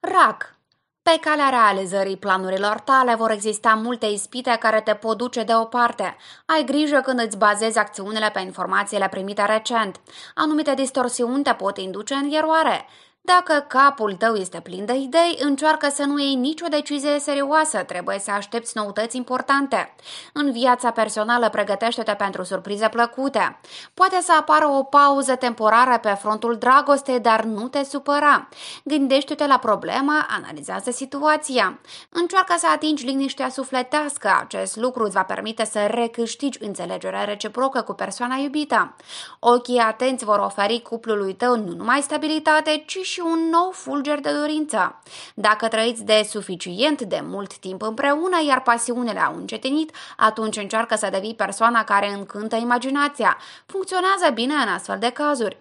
Rac 0.00 0.60
pe 1.02 1.18
calea 1.20 1.48
realizării 1.48 2.16
planurilor 2.16 2.80
tale 2.80 3.14
vor 3.14 3.30
exista 3.30 3.74
multe 3.74 4.06
ispite 4.06 4.56
care 4.60 4.80
te 4.80 4.94
pot 4.94 5.16
duce 5.16 5.42
deoparte. 5.42 6.16
Ai 6.46 6.64
grijă 6.64 7.00
când 7.00 7.20
îți 7.20 7.38
bazezi 7.38 7.78
acțiunile 7.78 8.30
pe 8.32 8.40
informațiile 8.40 9.08
primite 9.08 9.44
recent. 9.44 10.00
Anumite 10.34 10.74
distorsiuni 10.74 11.42
te 11.42 11.52
pot 11.52 11.78
induce 11.78 12.14
în 12.14 12.30
eroare. 12.30 12.86
Dacă 13.22 13.64
capul 13.68 14.14
tău 14.14 14.34
este 14.34 14.60
plin 14.60 14.84
de 14.84 14.94
idei, 14.94 15.38
încearcă 15.40 15.88
să 15.88 16.04
nu 16.04 16.18
iei 16.18 16.34
nicio 16.34 16.66
decizie 16.70 17.18
serioasă, 17.18 17.78
trebuie 17.78 18.18
să 18.18 18.30
aștepți 18.30 18.76
noutăți 18.76 19.16
importante. 19.16 19.94
În 20.32 20.52
viața 20.52 20.90
personală 20.90 21.48
pregătește-te 21.48 22.14
pentru 22.14 22.42
surprize 22.42 22.88
plăcute. 22.88 23.60
Poate 23.94 24.18
să 24.22 24.32
apară 24.38 24.66
o 24.66 24.82
pauză 24.82 25.34
temporară 25.34 25.98
pe 25.98 26.16
frontul 26.20 26.56
dragostei, 26.56 27.20
dar 27.20 27.42
nu 27.44 27.68
te 27.68 27.84
supăra. 27.84 28.48
Gândește-te 28.84 29.46
la 29.46 29.58
problemă, 29.58 30.26
analizează 30.28 30.90
situația. 30.90 31.80
Încearcă 32.08 32.54
să 32.58 32.66
atingi 32.74 33.04
liniștea 33.04 33.48
sufletească, 33.48 34.38
acest 34.40 34.76
lucru 34.76 35.04
îți 35.04 35.14
va 35.14 35.22
permite 35.22 35.64
să 35.64 35.86
recâștigi 35.90 36.64
înțelegerea 36.64 37.24
reciprocă 37.24 37.80
cu 37.80 37.92
persoana 37.92 38.36
iubită. 38.36 38.94
Ochii 39.38 39.78
atenți 39.78 40.24
vor 40.24 40.38
oferi 40.38 40.82
cuplului 40.82 41.34
tău 41.34 41.56
nu 41.56 41.72
numai 41.76 42.00
stabilitate, 42.00 42.82
ci 42.86 43.09
și 43.10 43.20
un 43.24 43.48
nou 43.50 43.70
fulger 43.70 44.20
de 44.20 44.32
dorință. 44.32 45.02
Dacă 45.34 45.68
trăiți 45.68 46.04
de 46.04 46.26
suficient 46.28 47.02
de 47.02 47.20
mult 47.24 47.56
timp 47.56 47.82
împreună, 47.82 48.36
iar 48.46 48.62
pasiunile 48.62 49.20
au 49.20 49.36
încetinit, 49.36 49.94
atunci 50.16 50.56
încearcă 50.56 50.96
să 50.96 51.08
devii 51.10 51.34
persoana 51.34 51.84
care 51.84 52.12
încântă 52.12 52.56
imaginația. 52.56 53.36
Funcționează 53.66 54.30
bine 54.34 54.54
în 54.54 54.68
astfel 54.68 54.98
de 54.98 55.10
cazuri. 55.10 55.58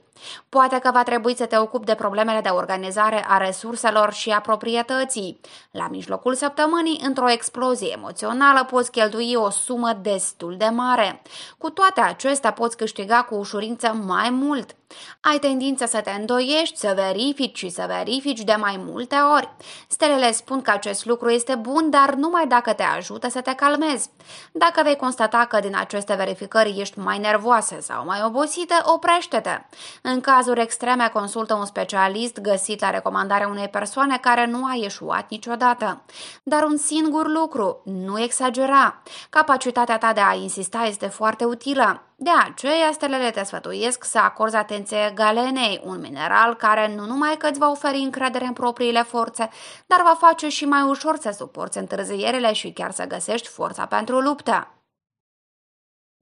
Poate 0.50 0.80
că 0.80 0.92
va 0.94 1.04
trebui 1.04 1.36
să 1.36 1.46
te 1.46 1.58
ocupi 1.58 1.86
de 1.86 1.96
problemele 1.96 2.42
de 2.42 2.50
organizare 2.50 3.26
a 3.28 3.38
resurselor 3.38 4.14
și 4.14 4.30
a 4.30 4.40
proprietății. 4.40 5.40
La 5.72 5.88
mijlocul 5.88 6.36
săptămânii, 6.36 7.02
într-o 7.04 7.30
explozie 7.30 7.92
emoțională, 7.92 8.64
poți 8.64 8.92
cheltui 8.92 9.34
o 9.36 9.50
sumă 9.50 9.94
destul 10.02 10.56
de 10.58 10.66
mare. 10.66 11.22
Cu 11.58 11.70
toate 11.70 12.02
acestea, 12.02 12.52
poți 12.52 12.78
câștiga 12.78 13.24
cu 13.24 13.36
ușurință 13.36 13.88
mai 14.06 14.30
mult. 14.30 14.76
Ai 15.22 15.40
tendința 15.40 15.86
să 15.86 16.02
te 16.02 16.12
îndoiești, 16.12 16.78
să 16.78 16.94
verifici 16.96 17.58
și 17.58 17.70
să 17.70 17.86
verifici 17.88 18.42
de 18.42 18.56
mai 18.60 18.80
multe 18.86 19.16
ori. 19.16 19.50
Stelele 19.88 20.32
spun 20.32 20.62
că 20.62 20.72
acest 20.72 21.06
lucru 21.06 21.30
este 21.30 21.56
bun, 21.56 21.90
dar 21.90 22.14
numai 22.14 22.48
dacă 22.48 22.74
te 22.74 22.84
ajută 22.84 23.30
să 23.30 23.42
te 23.42 23.54
calmezi. 23.54 24.10
Dacă 24.52 24.82
vei 24.84 24.96
constata 24.96 25.46
că 25.50 25.60
din 25.60 25.76
aceste 25.76 26.14
verificări 26.14 26.80
ești 26.80 27.00
mai 27.00 27.18
nervoasă 27.18 27.78
sau 27.82 28.06
mai 28.06 28.24
obosită, 28.26 28.76
oprește-te. 28.86 29.62
În 30.02 30.22
cazuri 30.22 30.62
extreme, 30.62 31.10
consultă 31.14 31.54
un 31.54 31.66
specialist 31.66 32.40
găsit 32.40 32.82
la 32.82 32.90
recomandarea 32.90 33.48
unei 33.48 33.68
persoane 33.68 34.18
care 34.18 34.46
nu 34.46 34.66
a 34.66 34.74
ieșuat 34.76 35.30
niciodată. 35.30 36.02
Dar 36.44 36.64
un 36.64 36.78
singur 36.78 37.28
lucru, 37.28 37.82
nu 37.84 38.22
exagera. 38.22 39.02
Capacitatea 39.30 39.98
ta 39.98 40.14
de 40.14 40.22
a 40.22 40.34
insista 40.34 40.84
este 40.88 41.08
foarte 41.08 41.44
utilă. 41.46 42.09
De 42.22 42.30
aceea, 42.30 42.92
stelele 42.92 43.32
te 43.32 43.44
sfătuiesc 43.44 44.04
să 44.04 44.18
acorzi 44.18 44.56
atenție 44.56 45.12
galenei, 45.16 45.82
un 45.84 46.00
mineral 46.00 46.56
care 46.56 46.96
nu 46.96 47.06
numai 47.06 47.38
că 47.38 47.48
îți 47.48 47.60
va 47.60 47.70
oferi 47.70 47.98
încredere 47.98 48.46
în 48.46 48.54
propriile 48.54 49.04
forțe, 49.04 49.50
dar 49.88 50.02
va 50.02 50.16
face 50.20 50.50
și 50.50 50.66
mai 50.66 50.82
ușor 50.82 51.18
să 51.18 51.32
suporți 51.32 51.78
întârzierile 51.78 52.54
și 52.54 52.72
chiar 52.72 52.92
să 52.92 53.06
găsești 53.08 53.48
forța 53.48 53.86
pentru 53.86 54.20
luptă. 54.20 54.74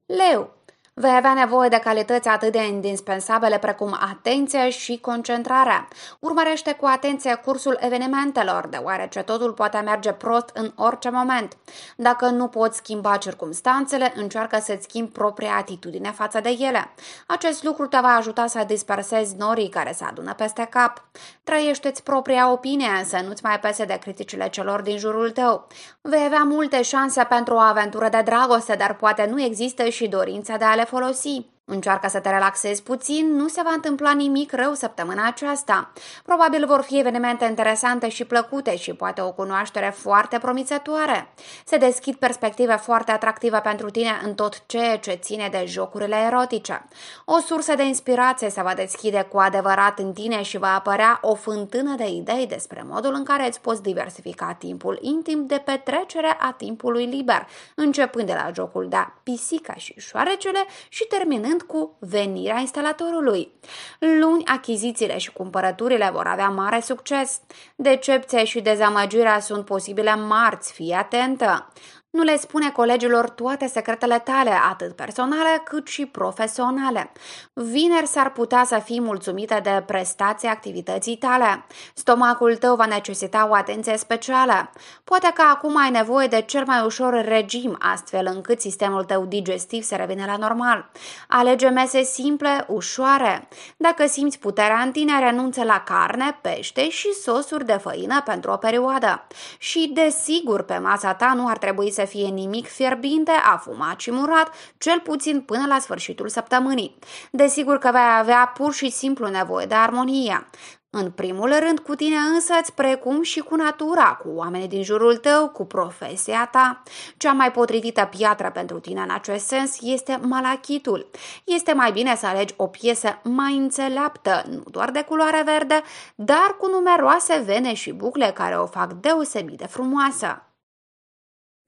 Leu 0.06 0.57
Vei 1.00 1.16
avea 1.16 1.34
nevoie 1.34 1.70
de 1.70 1.80
calități 1.80 2.28
atât 2.28 2.52
de 2.52 2.68
indispensabile 2.68 3.58
precum 3.58 3.98
atenție 4.12 4.70
și 4.70 5.00
concentrare. 5.00 5.88
Urmărește 6.20 6.74
cu 6.74 6.86
atenție 6.86 7.36
cursul 7.36 7.78
evenimentelor, 7.80 8.68
deoarece 8.68 9.22
totul 9.22 9.52
poate 9.52 9.78
merge 9.78 10.12
prost 10.12 10.50
în 10.54 10.72
orice 10.76 11.10
moment. 11.10 11.58
Dacă 11.96 12.26
nu 12.26 12.48
poți 12.48 12.78
schimba 12.78 13.18
circumstanțele, 13.18 14.14
încearcă 14.16 14.60
să-ți 14.62 14.84
schimbi 14.84 15.12
propria 15.12 15.56
atitudine 15.58 16.12
față 16.12 16.40
de 16.40 16.50
ele. 16.60 16.90
Acest 17.28 17.64
lucru 17.64 17.88
te 17.88 17.98
va 18.02 18.16
ajuta 18.16 18.48
să 18.48 18.64
dispersezi 18.68 19.36
norii 19.38 19.70
care 19.70 19.92
se 19.92 20.04
adună 20.04 20.34
peste 20.34 20.68
cap. 20.70 21.04
Trăiește-ți 21.44 22.04
propria 22.04 22.52
opinie, 22.52 23.04
să 23.06 23.24
nu-ți 23.28 23.44
mai 23.44 23.60
pese 23.60 23.86
de 23.86 23.98
criticile 24.02 24.50
celor 24.50 24.82
din 24.82 24.98
jurul 24.98 25.32
tău. 25.32 25.68
Vei 26.02 26.24
avea 26.26 26.44
multe 26.44 26.82
șanse 26.82 27.24
pentru 27.24 27.54
o 27.54 27.60
aventură 27.60 28.10
de 28.10 28.22
dragoste, 28.26 28.76
dar 28.76 28.96
poate 28.96 29.28
nu 29.30 29.42
există 29.42 29.90
și 29.90 30.08
dorința 30.08 30.58
de 30.58 30.66
a 30.66 30.76
le 30.76 30.86
folosi. 30.88 31.57
Încearcă 31.70 32.08
să 32.08 32.20
te 32.20 32.30
relaxezi 32.30 32.84
puțin, 32.84 33.36
nu 33.36 33.48
se 33.48 33.62
va 33.64 33.72
întâmpla 33.74 34.14
nimic 34.14 34.52
rău 34.52 34.74
săptămâna 34.74 35.28
aceasta. 35.28 35.92
Probabil 36.26 36.66
vor 36.66 36.82
fi 36.82 37.00
evenimente 37.00 37.46
interesante 37.46 38.10
și 38.10 38.26
plăcute 38.26 38.78
și 38.78 38.94
poate 38.94 39.22
o 39.22 39.32
cunoaștere 39.32 39.94
foarte 39.98 40.38
promițătoare. 40.38 41.34
Se 41.66 41.78
deschid 41.78 42.16
perspective 42.16 42.76
foarte 42.76 43.12
atractive 43.12 43.60
pentru 43.60 43.90
tine 43.90 44.22
în 44.24 44.34
tot 44.34 44.64
ceea 44.66 44.98
ce 44.98 45.12
ține 45.12 45.48
de 45.52 45.64
jocurile 45.66 46.16
erotice. 46.16 46.88
O 47.26 47.40
sursă 47.40 47.76
de 47.76 47.84
inspirație 47.84 48.50
se 48.50 48.62
va 48.62 48.74
deschide 48.74 49.28
cu 49.32 49.38
adevărat 49.38 50.00
în 50.00 50.14
tine 50.14 50.42
și 50.42 50.58
va 50.58 50.76
apărea 50.76 51.20
o 51.22 51.36
fântână 51.36 51.96
de 51.96 52.08
idei 52.08 52.48
despre 52.48 52.84
modul 52.86 53.14
în 53.14 53.24
care 53.24 53.48
îți 53.48 53.62
poți 53.62 53.82
diversifica 53.82 54.56
timpul 54.60 55.00
intim 55.02 55.46
de 55.46 55.62
petrecere 55.66 56.38
a 56.40 56.52
timpului 56.52 57.06
liber, 57.06 57.48
începând 57.76 58.26
de 58.28 58.34
la 58.34 58.52
jocul 58.54 58.88
de 58.90 59.08
pisica 59.24 59.74
și 59.74 59.94
șoarecele 59.98 60.66
și 60.90 61.04
terminând 61.04 61.57
începând 61.58 61.62
cu 61.62 61.98
venirea 62.00 62.60
instalatorului. 62.60 63.52
Luni, 64.00 64.46
achizițiile 64.46 65.18
și 65.18 65.32
cumpărăturile 65.32 66.10
vor 66.14 66.28
avea 66.28 66.50
mare 66.50 66.80
succes. 66.80 67.42
Decepția 67.76 68.44
și 68.44 68.62
dezamăgirea 68.62 69.40
sunt 69.40 69.66
posibile 69.66 70.16
marți, 70.16 70.74
fii 70.74 70.92
atentă. 70.92 71.72
Nu 72.18 72.24
le 72.24 72.38
spune 72.38 72.72
colegilor 72.72 73.30
toate 73.30 73.68
secretele 73.68 74.20
tale, 74.20 74.52
atât 74.70 74.96
personale 74.96 75.62
cât 75.64 75.88
și 75.88 76.06
profesionale. 76.06 77.12
Vineri 77.54 78.08
s-ar 78.08 78.32
putea 78.32 78.64
să 78.66 78.82
fii 78.84 79.02
mulțumită 79.02 79.60
de 79.64 79.84
prestația 79.86 80.52
activității 80.52 81.18
tale. 81.18 81.66
Stomacul 81.94 82.56
tău 82.56 82.76
va 82.76 82.86
necesita 82.86 83.48
o 83.50 83.54
atenție 83.54 83.98
specială. 83.98 84.70
Poate 85.04 85.32
că 85.34 85.42
acum 85.54 85.78
ai 85.78 85.90
nevoie 85.90 86.28
de 86.28 86.42
cel 86.42 86.64
mai 86.66 86.86
ușor 86.86 87.26
regim, 87.26 87.78
astfel 87.80 88.30
încât 88.34 88.62
sistemul 88.62 89.04
tău 89.04 89.26
digestiv 89.26 89.84
să 89.84 89.96
revină 89.96 90.26
la 90.26 90.38
normal. 90.38 90.90
Alege 91.28 91.70
mese 91.70 92.04
simple, 92.04 92.66
ușoare. 92.68 93.48
Dacă 93.78 94.08
simți 94.08 94.40
puterea 94.40 94.80
în 94.80 94.92
tine, 94.92 95.20
renunță 95.20 95.64
la 95.64 95.80
carne, 95.86 96.40
pește 96.42 96.90
și 96.90 97.14
sosuri 97.14 97.66
de 97.66 97.80
făină 97.82 98.22
pentru 98.26 98.52
o 98.52 98.56
perioadă. 98.58 99.28
Și, 99.58 99.92
desigur, 99.94 100.62
pe 100.62 100.78
masa 100.78 101.14
ta 101.14 101.34
nu 101.36 101.48
ar 101.48 101.58
trebui 101.58 101.92
să 101.92 102.06
fie 102.08 102.28
nimic 102.28 102.68
fierbinte, 102.68 103.32
afumat 103.32 104.00
și 104.00 104.12
murat, 104.12 104.54
cel 104.78 105.00
puțin 105.00 105.42
până 105.42 105.66
la 105.68 105.80
sfârșitul 105.80 106.30
săptămânii. 106.30 106.98
Desigur 107.32 107.78
că 107.78 107.90
vei 107.92 108.18
avea 108.20 108.52
pur 108.58 108.74
și 108.74 108.90
simplu 108.90 109.28
nevoie 109.28 109.66
de 109.66 109.76
armonie. 109.76 110.48
În 110.90 111.12
primul 111.12 111.56
rând 111.60 111.80
cu 111.80 111.96
tine 111.96 112.16
însăți, 112.16 112.74
precum 112.74 113.22
și 113.22 113.40
cu 113.40 113.56
natura, 113.56 114.14
cu 114.14 114.30
oamenii 114.36 114.68
din 114.68 114.84
jurul 114.84 115.18
tău, 115.18 115.50
cu 115.50 115.66
profesia 115.66 116.50
ta. 116.52 116.84
Cea 117.18 117.32
mai 117.32 117.52
potrivită 117.52 118.10
piatră 118.18 118.52
pentru 118.52 118.80
tine 118.80 119.02
în 119.02 119.10
acest 119.10 119.46
sens 119.46 119.78
este 119.82 120.20
malachitul. 120.22 121.10
Este 121.44 121.74
mai 121.74 121.92
bine 121.92 122.16
să 122.16 122.26
alegi 122.26 122.54
o 122.58 122.68
piesă 122.68 123.20
mai 123.24 123.56
înțeleaptă, 123.56 124.44
nu 124.50 124.64
doar 124.72 124.92
de 124.92 125.02
culoare 125.02 125.42
verde, 125.46 125.82
dar 126.16 126.56
cu 126.60 126.68
numeroase 126.68 127.44
vene 127.46 127.74
și 127.74 127.92
bucle 127.92 128.32
care 128.34 128.58
o 128.58 128.66
fac 128.66 128.94
deosebit 128.94 129.58
de 129.58 129.68
frumoasă. 129.68 130.47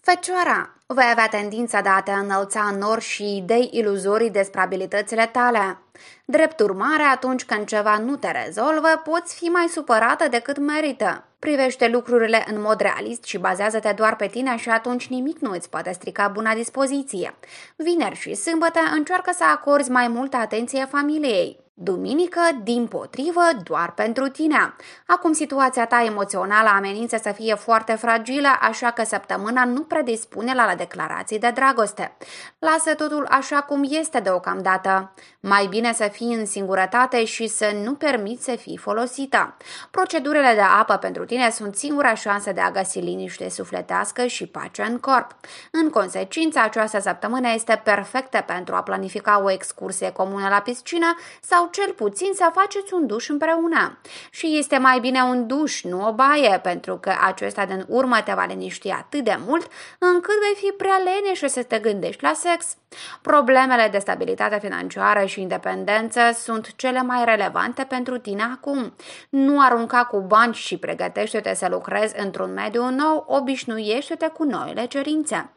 Fecioara, 0.02 0.74
vei 0.86 1.10
avea 1.12 1.28
tendința 1.28 1.82
de 1.82 1.90
a 1.90 2.02
te 2.02 2.12
înălța 2.12 2.62
în 2.72 2.78
nor 2.78 3.02
și 3.02 3.38
idei 3.38 3.70
iluzorii 3.72 4.30
despre 4.30 4.62
abilitățile 4.62 5.26
tale. 5.26 5.78
Drept 6.26 6.60
urmare, 6.60 7.04
atunci 7.04 7.46
când 7.46 7.68
ceva 7.68 7.98
nu 7.98 8.16
te 8.16 8.32
rezolvă, 8.44 9.02
poți 9.04 9.36
fi 9.36 9.44
mai 9.44 9.68
supărată 9.68 10.28
decât 10.28 10.58
merită. 10.58 11.24
Privește 11.40 11.88
lucrurile 11.88 12.46
în 12.54 12.62
mod 12.62 12.80
realist 12.80 13.24
și 13.24 13.38
bazează-te 13.38 13.92
doar 13.96 14.16
pe 14.16 14.28
tine 14.28 14.58
și 14.58 14.70
atunci 14.70 15.08
nimic 15.08 15.40
nu 15.40 15.52
îți 15.52 15.70
poate 15.70 15.92
strica 15.92 16.28
buna 16.28 16.54
dispoziție. 16.54 17.36
Vineri 17.76 18.16
și 18.16 18.34
sâmbătă 18.34 18.80
încearcă 18.94 19.32
să 19.34 19.44
acorzi 19.44 19.92
mai 19.92 20.08
multă 20.08 20.38
atenție 20.38 20.86
familiei. 20.86 21.60
Duminică, 21.82 22.42
din 22.64 22.88
potrivă, 22.88 23.42
doar 23.64 23.92
pentru 23.92 24.28
tine. 24.28 24.76
Acum 25.06 25.34
situația 25.34 25.86
ta 25.86 26.04
emoțională 26.06 26.70
amenință 26.70 27.18
să 27.22 27.32
fie 27.32 27.56
foarte 27.56 27.94
fragilă, 27.94 28.48
așa 28.62 28.92
că 28.92 29.04
săptămâna 29.04 29.66
nu 29.66 29.82
predispune 29.82 30.54
la, 30.54 30.66
la 30.66 30.76
declarații 30.76 31.40
de 31.40 31.52
dragoste. 31.54 32.18
Lasă 32.60 32.96
totul 32.96 33.28
așa 33.30 33.62
cum 33.62 33.84
este 33.90 34.20
deocamdată. 34.20 35.14
Mai 35.40 35.66
bine 35.66 35.94
să 35.94 36.08
fii 36.12 36.34
în 36.34 36.46
singurătate 36.46 37.26
și 37.26 37.48
să 37.48 37.72
nu 37.84 37.94
permiți 37.94 38.44
să 38.44 38.56
fii 38.56 38.78
folosită. 38.78 39.58
Procedurile 39.92 40.52
de 40.54 40.64
apă 40.80 40.96
pentru 40.96 41.26
tine 41.26 41.50
sunt 41.50 41.76
singura 41.76 42.14
șansă 42.14 42.52
de 42.52 42.62
a 42.62 42.72
găsi 42.72 43.00
liniște 43.00 43.50
sufletească 43.50 44.26
și 44.26 44.48
pace 44.48 44.82
în 44.82 44.98
corp. 44.98 45.36
În 45.72 45.90
consecință, 45.90 46.60
această 46.60 47.00
săptămână 47.00 47.52
este 47.54 47.82
perfectă 47.84 48.44
pentru 48.46 48.76
a 48.76 48.84
planifica 48.84 49.42
o 49.44 49.52
excursie 49.52 50.12
comună 50.12 50.48
la 50.48 50.60
piscină 50.60 51.16
sau 51.42 51.69
cel 51.72 51.94
puțin 51.94 52.32
să 52.34 52.52
faceți 52.54 52.94
un 52.94 53.08
duș 53.08 53.30
împreună. 53.30 53.98
Și 54.32 54.58
este 54.58 54.78
mai 54.78 55.00
bine 55.00 55.22
un 55.22 55.48
duș, 55.48 55.84
nu 55.84 56.08
o 56.08 56.14
baie, 56.14 56.60
pentru 56.64 56.98
că 56.98 57.14
acesta 57.26 57.66
din 57.66 57.86
urmă 57.88 58.22
te 58.26 58.34
va 58.34 58.46
liniști 58.46 58.90
atât 58.90 59.24
de 59.24 59.38
mult 59.46 59.68
încât 60.00 60.40
vei 60.40 60.56
fi 60.56 60.72
prea 60.78 61.02
leneșă 61.04 61.48
să 61.48 61.64
te 61.64 61.80
gândești 61.80 62.24
la 62.24 62.34
sex. 62.34 62.78
Problemele 63.22 63.88
de 63.92 63.98
stabilitate 63.98 64.60
financiară 64.60 65.26
și 65.26 65.42
independență 65.42 66.20
sunt 66.34 66.76
cele 66.76 67.02
mai 67.02 67.26
relevante 67.26 67.84
pentru 67.84 68.18
tine 68.18 68.44
acum. 68.54 68.94
Nu 69.30 69.62
arunca 69.62 70.04
cu 70.04 70.20
bani 70.20 70.54
și 70.54 70.78
pregătește-te 70.78 71.54
să 71.54 71.68
lucrezi 71.70 72.20
într-un 72.20 72.54
mediu 72.54 72.90
nou, 72.90 73.26
obișnuiește-te 73.28 74.28
cu 74.28 74.44
noile 74.44 74.86
cerințe. 74.86 75.50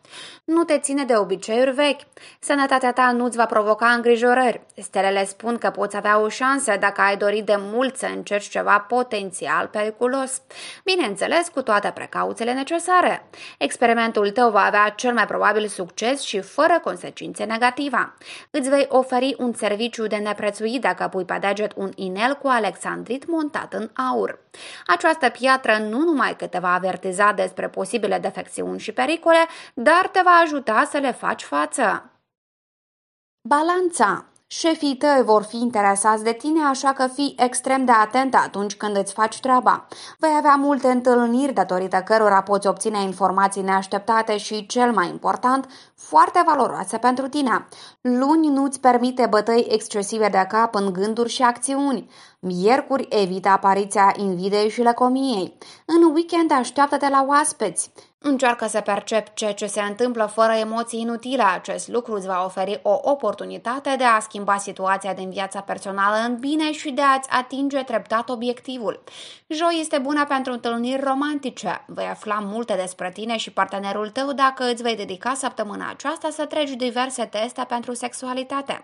Nu 0.45 0.65
te 0.65 0.79
ține 0.79 1.05
de 1.05 1.17
obiceiuri 1.17 1.71
vechi. 1.71 2.01
Sănătatea 2.41 2.93
ta 2.93 3.13
nu-ți 3.13 3.37
va 3.37 3.47
provoca 3.47 3.87
îngrijorări. 3.87 4.61
Stelele 4.77 5.25
spun 5.25 5.59
că 5.59 5.71
poți 5.71 5.97
avea 5.97 6.02
o 6.23 6.29
șansă 6.29 6.77
dacă 6.81 7.01
ai 7.01 7.17
dorit 7.17 7.45
de 7.45 7.57
mult 7.59 7.97
să 7.97 8.07
încerci 8.07 8.49
ceva 8.49 8.79
potențial 8.79 9.67
periculos. 9.67 10.43
Bineînțeles, 10.85 11.49
cu 11.49 11.63
toate 11.63 11.91
precauțiile 11.95 12.53
necesare. 12.53 13.29
Experimentul 13.59 14.31
tău 14.31 14.51
va 14.51 14.65
avea 14.65 14.89
cel 14.89 15.13
mai 15.13 15.27
probabil 15.27 15.67
succes 15.67 16.21
și 16.21 16.41
fără 16.41 16.81
consecințe 16.85 17.45
negative. 17.45 18.15
Îți 18.51 18.69
vei 18.69 18.87
oferi 18.89 19.35
un 19.39 19.53
serviciu 19.53 20.07
de 20.07 20.17
neprețuit 20.17 20.81
dacă 20.81 21.09
pui 21.09 21.25
pe 21.25 21.39
deget 21.41 21.73
un 21.77 21.91
inel 21.95 22.35
cu 22.35 22.49
alexandrit 22.49 23.27
montat 23.27 23.73
în 23.73 23.91
aur. 24.11 24.39
Această 24.87 25.29
piatră 25.29 25.77
nu 25.79 25.99
numai 25.99 26.37
că 26.37 26.47
te 26.47 26.59
va 26.59 26.75
avertiza 26.75 27.33
despre 27.33 27.69
posibile 27.69 28.19
defecțiuni 28.19 28.79
și 28.79 28.93
pericole, 28.93 29.47
dar 29.75 30.09
te 30.13 30.21
va 30.25 30.41
ajuta 30.43 30.89
să 30.91 30.99
le 30.99 31.13
faci 31.13 31.43
față. 31.43 32.07
Balanța 33.49 34.32
Șefii 34.55 34.97
tăi 34.97 35.23
vor 35.25 35.43
fi 35.43 35.57
interesați 35.57 36.25
de 36.25 36.33
tine, 36.33 36.65
așa 36.65 36.93
că 36.93 37.07
fii 37.07 37.35
extrem 37.39 37.85
de 37.85 37.93
atent 37.93 38.35
atunci 38.35 38.75
când 38.75 38.97
îți 38.97 39.13
faci 39.13 39.41
treaba. 39.41 39.87
Vei 40.19 40.35
avea 40.37 40.55
multe 40.55 40.89
întâlniri 40.89 41.53
datorită 41.53 41.97
cărora 41.97 42.43
poți 42.43 42.67
obține 42.67 43.03
informații 43.03 43.63
neașteptate 43.63 44.37
și, 44.37 44.67
cel 44.67 44.93
mai 44.93 45.09
important, 45.09 45.67
foarte 45.95 46.43
valoroase 46.47 46.99
pentru 46.99 47.29
tine. 47.29 47.67
Luni 48.01 48.49
nu-ți 48.49 48.81
permite 48.81 49.27
bătăi 49.31 49.67
excesive 49.69 50.29
de 50.29 50.47
cap 50.49 50.75
în 50.75 50.93
gânduri 50.93 51.31
și 51.31 51.43
acțiuni. 51.43 52.11
Miercuri 52.45 53.07
evită 53.11 53.49
apariția 53.49 54.15
invidei 54.17 54.71
și 54.71 54.83
lăcomiei. 54.83 55.59
În 55.85 56.03
weekend 56.15 56.53
așteaptă-te 56.53 57.09
la 57.09 57.25
oaspeți. 57.29 57.93
Încearcă 58.19 58.67
să 58.67 58.81
percep 58.81 59.35
ceea 59.35 59.55
ce 59.55 59.67
se 59.67 59.81
întâmplă 59.81 60.31
fără 60.33 60.53
emoții 60.53 61.01
inutile. 61.01 61.43
Acest 61.43 61.89
lucru 61.89 62.15
îți 62.15 62.27
va 62.27 62.45
oferi 62.45 62.81
o 62.83 62.99
oportunitate 63.03 63.95
de 63.99 64.05
a 64.05 64.21
schimba 64.21 64.57
situația 64.57 65.15
din 65.15 65.31
viața 65.31 65.61
personală 65.61 66.17
în 66.27 66.37
bine 66.37 66.73
și 66.73 66.91
de 66.91 67.03
a-ți 67.03 67.29
atinge 67.31 67.83
treptat 67.83 68.29
obiectivul. 68.29 69.03
Joi 69.55 69.79
este 69.81 69.99
bună 69.99 70.25
pentru 70.27 70.53
întâlniri 70.53 71.03
romantice. 71.03 71.85
Vei 71.87 72.07
afla 72.07 72.39
multe 72.43 72.75
despre 72.75 73.11
tine 73.11 73.37
și 73.37 73.51
partenerul 73.51 74.09
tău 74.09 74.33
dacă 74.33 74.65
îți 74.65 74.83
vei 74.83 74.97
dedica 74.97 75.35
săptămâna 75.35 75.91
aceasta 75.91 76.31
să 76.31 76.45
treci 76.45 76.71
diverse 76.71 77.25
teste 77.25 77.65
pentru 77.69 77.95
sexualitate. 77.95 78.83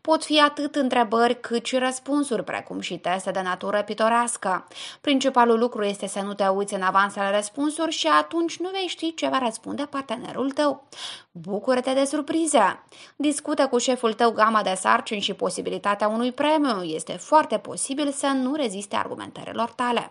Pot 0.00 0.24
fi 0.24 0.40
atât 0.40 0.74
întrebări 0.74 1.40
cât 1.40 1.66
și 1.66 1.76
răspunsuri, 1.76 2.44
precum 2.44 2.80
și 2.80 2.98
teste 2.98 3.30
de 3.30 3.40
natură 3.40 3.82
pitorească. 3.82 4.66
Principalul 5.00 5.58
lucru 5.58 5.82
este 5.82 6.06
să 6.06 6.20
nu 6.20 6.34
te 6.34 6.46
uiți 6.46 6.74
în 6.74 6.82
avansele 6.82 7.30
răspunsuri 7.30 7.92
și 7.92 8.06
atunci 8.06 8.58
nu 8.58 8.68
vei 8.72 8.86
ști 8.86 9.14
ce 9.14 9.28
va 9.28 9.38
răspunde 9.38 9.82
partenerul 9.82 10.50
tău. 10.50 10.88
Bucură-te 11.32 11.92
de 11.92 12.04
surprize! 12.04 12.82
Discută 13.16 13.66
cu 13.66 13.78
șeful 13.78 14.12
tău 14.12 14.30
gama 14.30 14.62
de 14.62 14.74
sarcini 14.76 15.20
și 15.20 15.34
posibilitatea 15.34 16.08
unui 16.08 16.32
premiu. 16.32 16.82
Este 16.82 17.12
foarte 17.12 17.58
posibil 17.58 18.10
să 18.10 18.26
nu 18.26 18.54
reziste 18.54 18.96
argumentărilor 18.96 19.70
tale. 19.70 20.07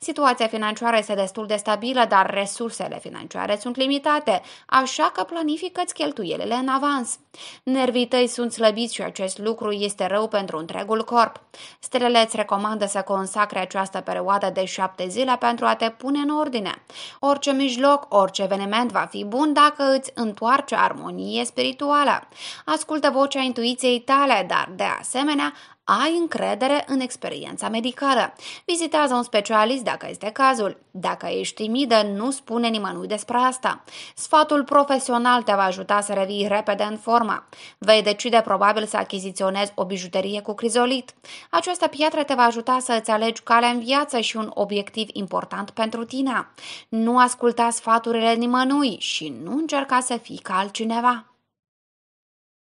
Situația 0.00 0.46
financiară 0.46 0.96
este 0.96 1.14
destul 1.14 1.46
de 1.46 1.56
stabilă, 1.56 2.04
dar 2.08 2.30
resursele 2.30 2.98
financiare 2.98 3.58
sunt 3.60 3.76
limitate, 3.76 4.42
așa 4.66 5.10
că 5.14 5.22
planifică-ți 5.22 5.94
cheltuielile 5.94 6.54
în 6.54 6.68
avans. 6.68 7.18
Nervii 7.62 8.06
tăi 8.06 8.26
sunt 8.26 8.52
slăbiți 8.52 8.94
și 8.94 9.02
acest 9.02 9.38
lucru 9.38 9.70
este 9.70 10.06
rău 10.06 10.28
pentru 10.28 10.58
întregul 10.58 11.04
corp. 11.04 11.40
Stelele 11.78 12.18
îți 12.18 12.36
recomandă 12.36 12.86
să 12.86 13.02
consacre 13.02 13.58
această 13.58 14.00
perioadă 14.00 14.50
de 14.50 14.64
șapte 14.64 15.08
zile 15.08 15.36
pentru 15.38 15.64
a 15.66 15.74
te 15.74 15.90
pune 15.90 16.18
în 16.18 16.30
ordine. 16.30 16.82
Orice 17.18 17.52
mijloc, 17.52 18.06
orice 18.08 18.42
eveniment 18.42 18.90
va 18.90 19.06
fi 19.10 19.24
bun 19.24 19.52
dacă 19.52 19.94
îți 19.96 20.10
întoarce 20.14 20.74
armonie 20.74 21.44
spirituală. 21.44 22.28
Ascultă 22.64 23.10
vocea 23.10 23.40
intuiției 23.40 24.00
tale, 24.00 24.44
dar 24.48 24.68
de 24.76 24.84
asemenea 25.00 25.52
ai 25.98 26.16
încredere 26.16 26.84
în 26.86 27.00
experiența 27.00 27.68
medicală. 27.68 28.32
Vizitează 28.64 29.14
un 29.14 29.22
specialist 29.22 29.82
dacă 29.82 30.06
este 30.10 30.30
cazul. 30.30 30.78
Dacă 30.90 31.26
ești 31.26 31.54
timidă, 31.54 32.02
nu 32.02 32.30
spune 32.30 32.68
nimănui 32.68 33.06
despre 33.06 33.36
asta. 33.36 33.84
Sfatul 34.14 34.64
profesional 34.64 35.42
te 35.42 35.52
va 35.52 35.62
ajuta 35.62 36.00
să 36.00 36.12
revii 36.12 36.46
repede 36.48 36.82
în 36.82 36.96
formă. 36.96 37.44
Vei 37.78 38.02
decide 38.02 38.40
probabil 38.44 38.86
să 38.86 38.96
achiziționezi 38.96 39.72
o 39.74 39.84
bijuterie 39.84 40.40
cu 40.40 40.54
crizolit. 40.54 41.14
Această 41.50 41.86
piatră 41.86 42.22
te 42.22 42.34
va 42.34 42.42
ajuta 42.42 42.78
să 42.80 42.96
îți 43.00 43.10
alegi 43.10 43.42
calea 43.42 43.68
în 43.68 43.80
viață 43.80 44.20
și 44.20 44.36
un 44.36 44.50
obiectiv 44.54 45.08
important 45.12 45.70
pentru 45.70 46.04
tine. 46.04 46.48
Nu 46.88 47.18
asculta 47.18 47.70
sfaturile 47.70 48.34
nimănui 48.34 48.96
și 48.98 49.34
nu 49.42 49.52
încerca 49.52 50.00
să 50.00 50.16
fii 50.16 50.38
ca 50.38 50.58
altcineva. 50.58 51.24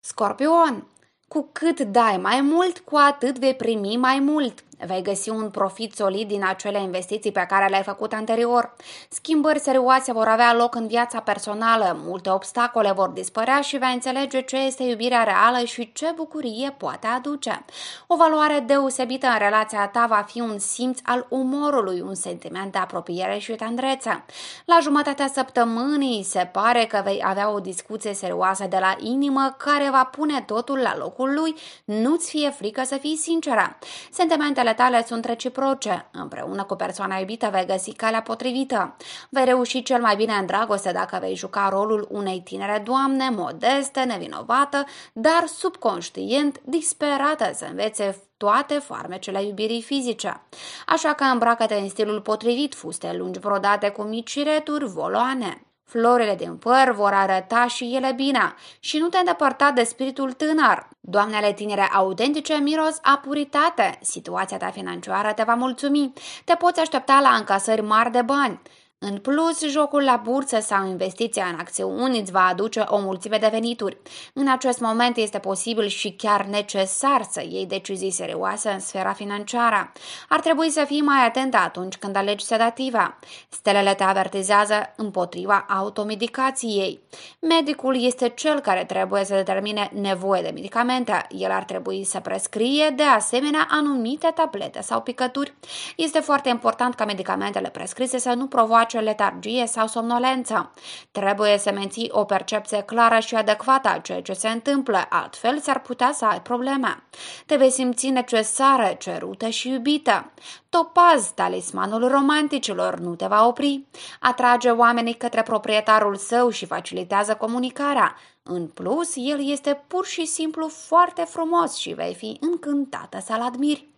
Scorpion, 0.01 0.87
cu 1.29 1.49
cât 1.53 1.81
dai 1.81 2.17
mai 2.17 2.41
mult, 2.41 2.79
cu 2.79 2.97
atât 2.97 3.39
vei 3.39 3.55
primi 3.55 3.97
mai 3.97 4.19
mult. 4.19 4.65
Vei 4.79 5.03
găsi 5.03 5.29
un 5.29 5.51
profit 5.51 5.95
solid 5.95 6.29
din 6.29 6.45
acele 6.45 6.83
investiții 6.83 7.33
pe 7.33 7.47
care 7.49 7.69
le-ai 7.69 7.83
făcut 7.83 8.13
anterior. 8.13 8.75
Schimbări 9.09 9.59
serioase 9.59 10.13
vor 10.13 10.29
avea 10.29 10.55
loc 10.55 10.75
în 10.75 10.87
viața 10.87 11.21
personală, 11.21 11.99
multe 12.05 12.31
obstacole 12.31 12.93
vor 12.93 13.09
dispărea 13.09 13.61
și 13.61 13.77
vei 13.77 13.93
înțelege 13.93 14.41
ce 14.41 14.57
este 14.57 14.83
iubirea 14.83 15.23
reală 15.23 15.65
și 15.65 15.93
ce 15.93 16.13
bucurie 16.15 16.75
poate 16.79 17.07
aduce. 17.07 17.65
O 18.07 18.17
valoare 18.17 18.65
deosebită 18.67 19.27
în 19.27 19.39
relația 19.39 19.87
ta 19.87 20.07
va 20.09 20.25
fi 20.27 20.41
un 20.41 20.59
simț 20.59 20.99
al 21.03 21.27
umorului, 21.29 22.01
un 22.01 22.15
sentiment 22.15 22.73
de 22.73 22.79
apropiere 22.79 23.39
și 23.39 23.53
tandrețe. 23.53 24.25
La 24.65 24.79
jumătatea 24.83 25.31
săptămânii 25.35 26.23
se 26.23 26.49
pare 26.53 26.85
că 26.85 27.01
vei 27.05 27.23
avea 27.25 27.51
o 27.51 27.61
discuție 27.61 28.15
serioasă 28.15 28.67
de 28.69 28.79
la 28.81 28.97
inimă 28.99 29.55
care 29.59 29.89
va 29.91 30.05
pune 30.05 30.41
totul 30.41 30.79
la 30.79 30.97
locul 30.97 31.35
lui, 31.35 31.55
nu-ți 31.85 32.31
fie 32.31 32.51
frică 32.51 32.83
să 32.85 32.97
fii 32.97 33.17
sinceră. 33.17 33.79
Sentimentele 34.11 34.66
Dorințele 34.67 34.91
tale 34.91 35.07
sunt 35.07 35.25
reciproce. 35.25 36.09
Împreună 36.13 36.65
cu 36.65 36.75
persoana 36.75 37.19
iubită 37.19 37.49
vei 37.53 37.67
găsi 37.67 37.93
calea 37.93 38.23
potrivită. 38.23 38.97
Vei 39.31 39.45
reuși 39.45 39.83
cel 39.83 40.01
mai 40.01 40.17
bine 40.17 40.33
în 40.33 40.47
dragoste 40.47 40.93
dacă 40.93 41.19
vei 41.21 41.35
juca 41.35 41.69
rolul 41.69 42.09
unei 42.11 42.41
tinere 42.41 42.83
doamne, 42.85 43.31
modeste, 43.31 44.01
nevinovată, 44.01 44.85
dar 45.13 45.47
subconștient, 45.47 46.61
disperată 46.65 47.51
să 47.55 47.65
învețe 47.65 48.23
toate 48.37 48.75
farmecele 48.75 49.43
iubirii 49.43 49.83
fizice. 49.83 50.41
Așa 50.87 51.13
că 51.13 51.25
îmbracă-te 51.25 51.75
în 51.75 51.89
stilul 51.89 52.21
potrivit, 52.21 52.75
fuste 52.75 53.13
lungi 53.17 53.39
brodate 53.39 53.89
cu 53.89 54.03
mici 54.03 54.43
returi 54.43 54.85
voloane. 54.85 55.67
Florile 55.89 56.35
din 56.35 56.57
păr 56.57 56.93
vor 56.95 57.13
arăta 57.13 57.67
și 57.67 57.95
ele 57.95 58.13
bine 58.13 58.55
și 58.81 58.99
nu 58.99 59.09
te 59.09 59.19
îndepărta 59.19 59.71
de 59.71 59.83
spiritul 59.83 60.33
tânăr. 60.33 60.89
Doamnele 61.01 61.53
tinere 61.53 61.89
autentice 61.93 62.55
miros 62.55 62.99
a 63.03 63.21
puritate. 63.25 63.99
Situația 64.01 64.57
ta 64.57 64.71
financiară 64.71 65.33
te 65.33 65.43
va 65.43 65.55
mulțumi. 65.55 66.13
Te 66.45 66.55
poți 66.55 66.81
aștepta 66.81 67.21
la 67.23 67.29
încasări 67.29 67.83
mari 67.83 68.11
de 68.11 68.23
bani. 68.23 68.61
În 68.99 69.19
plus, 69.19 69.65
jocul 69.69 70.03
la 70.03 70.21
bursă 70.25 70.61
sau 70.61 70.87
investiția 70.87 71.45
în 71.45 71.59
acțiuni 71.59 72.19
îți 72.19 72.33
va 72.33 72.47
aduce 72.47 72.85
o 72.89 72.99
mulțime 73.01 73.37
de 73.37 73.49
venituri. 73.51 73.99
În 74.33 74.49
acest 74.49 74.81
moment 74.81 75.17
este 75.17 75.39
posibil 75.39 75.87
și 75.87 76.13
chiar 76.13 76.45
necesar 76.45 77.23
să 77.31 77.43
iei 77.49 77.67
decizii 77.67 78.11
serioase 78.11 78.71
în 78.71 78.81
sfera 78.81 79.13
financiară. 79.13 79.93
Ar 80.29 80.41
trebui 80.41 80.71
să 80.71 80.85
fii 80.87 81.01
mai 81.01 81.27
atentă 81.27 81.57
atunci 81.57 81.97
când 81.97 82.17
alegi 82.17 82.45
sedativa. 82.45 83.19
Stelele 83.49 83.95
te 83.95 84.03
avertizează 84.03 84.93
împotriva 84.97 85.67
automedicației. 85.69 87.01
Medicul 87.41 88.05
este 88.05 88.29
cel 88.29 88.61
care 88.61 88.85
trebuie 88.85 89.25
să 89.25 89.35
determine 89.35 89.91
nevoie 89.95 90.43
de 90.43 90.51
medicamente. 90.55 91.27
El 91.31 91.51
ar 91.51 91.65
trebui 91.65 92.05
să 92.05 92.21
prescrie 92.21 92.93
de 92.97 93.03
asemenea 93.03 93.67
anumite 93.71 94.33
tablete 94.35 94.83
sau 94.83 95.01
picături. 95.01 95.55
Este 95.97 96.19
foarte 96.21 96.49
important 96.49 96.95
ca 96.95 97.05
medicamentele 97.05 97.69
prescrise 97.69 98.19
să 98.19 98.33
nu 98.33 98.47
provoace 98.47 98.85
provoace 98.87 98.99
letargie 98.99 99.67
sau 99.67 99.87
somnolență. 99.87 100.73
Trebuie 101.11 101.59
să 101.59 101.73
menții 101.73 102.11
o 102.13 102.25
percepție 102.25 102.83
clară 102.83 103.19
și 103.19 103.35
adecvată 103.35 103.89
a 103.89 103.99
ceea 103.99 104.23
ce 104.23 104.33
se 104.33 104.49
întâmplă, 104.49 105.07
altfel 105.09 105.59
s-ar 105.61 105.81
putea 105.81 106.13
să 106.13 106.25
ai 106.25 106.43
probleme. 106.43 107.03
Te 107.47 107.57
vei 107.57 107.71
simți 107.71 108.09
necesară, 108.09 108.95
cerută 108.99 109.49
și 109.49 109.69
iubită. 109.69 110.31
Topaz, 110.69 111.31
talismanul 111.35 112.09
romanticilor, 112.09 112.99
nu 112.99 113.15
te 113.15 113.27
va 113.27 113.47
opri. 113.47 113.87
Atrage 114.21 114.71
oamenii 114.71 115.15
către 115.15 115.43
proprietarul 115.43 116.17
său 116.17 116.49
și 116.51 116.67
facilitează 116.67 117.35
comunicarea. 117.35 118.17
În 118.43 118.67
plus, 118.67 119.13
el 119.17 119.51
este 119.51 119.85
pur 119.87 120.07
și 120.07 120.27
simplu 120.27 120.69
foarte 120.69 121.23
frumos 121.23 121.77
și 121.77 121.93
vei 121.93 122.15
fi 122.15 122.37
încântată 122.41 123.19
să-l 123.25 123.41
admiri. 123.41 123.89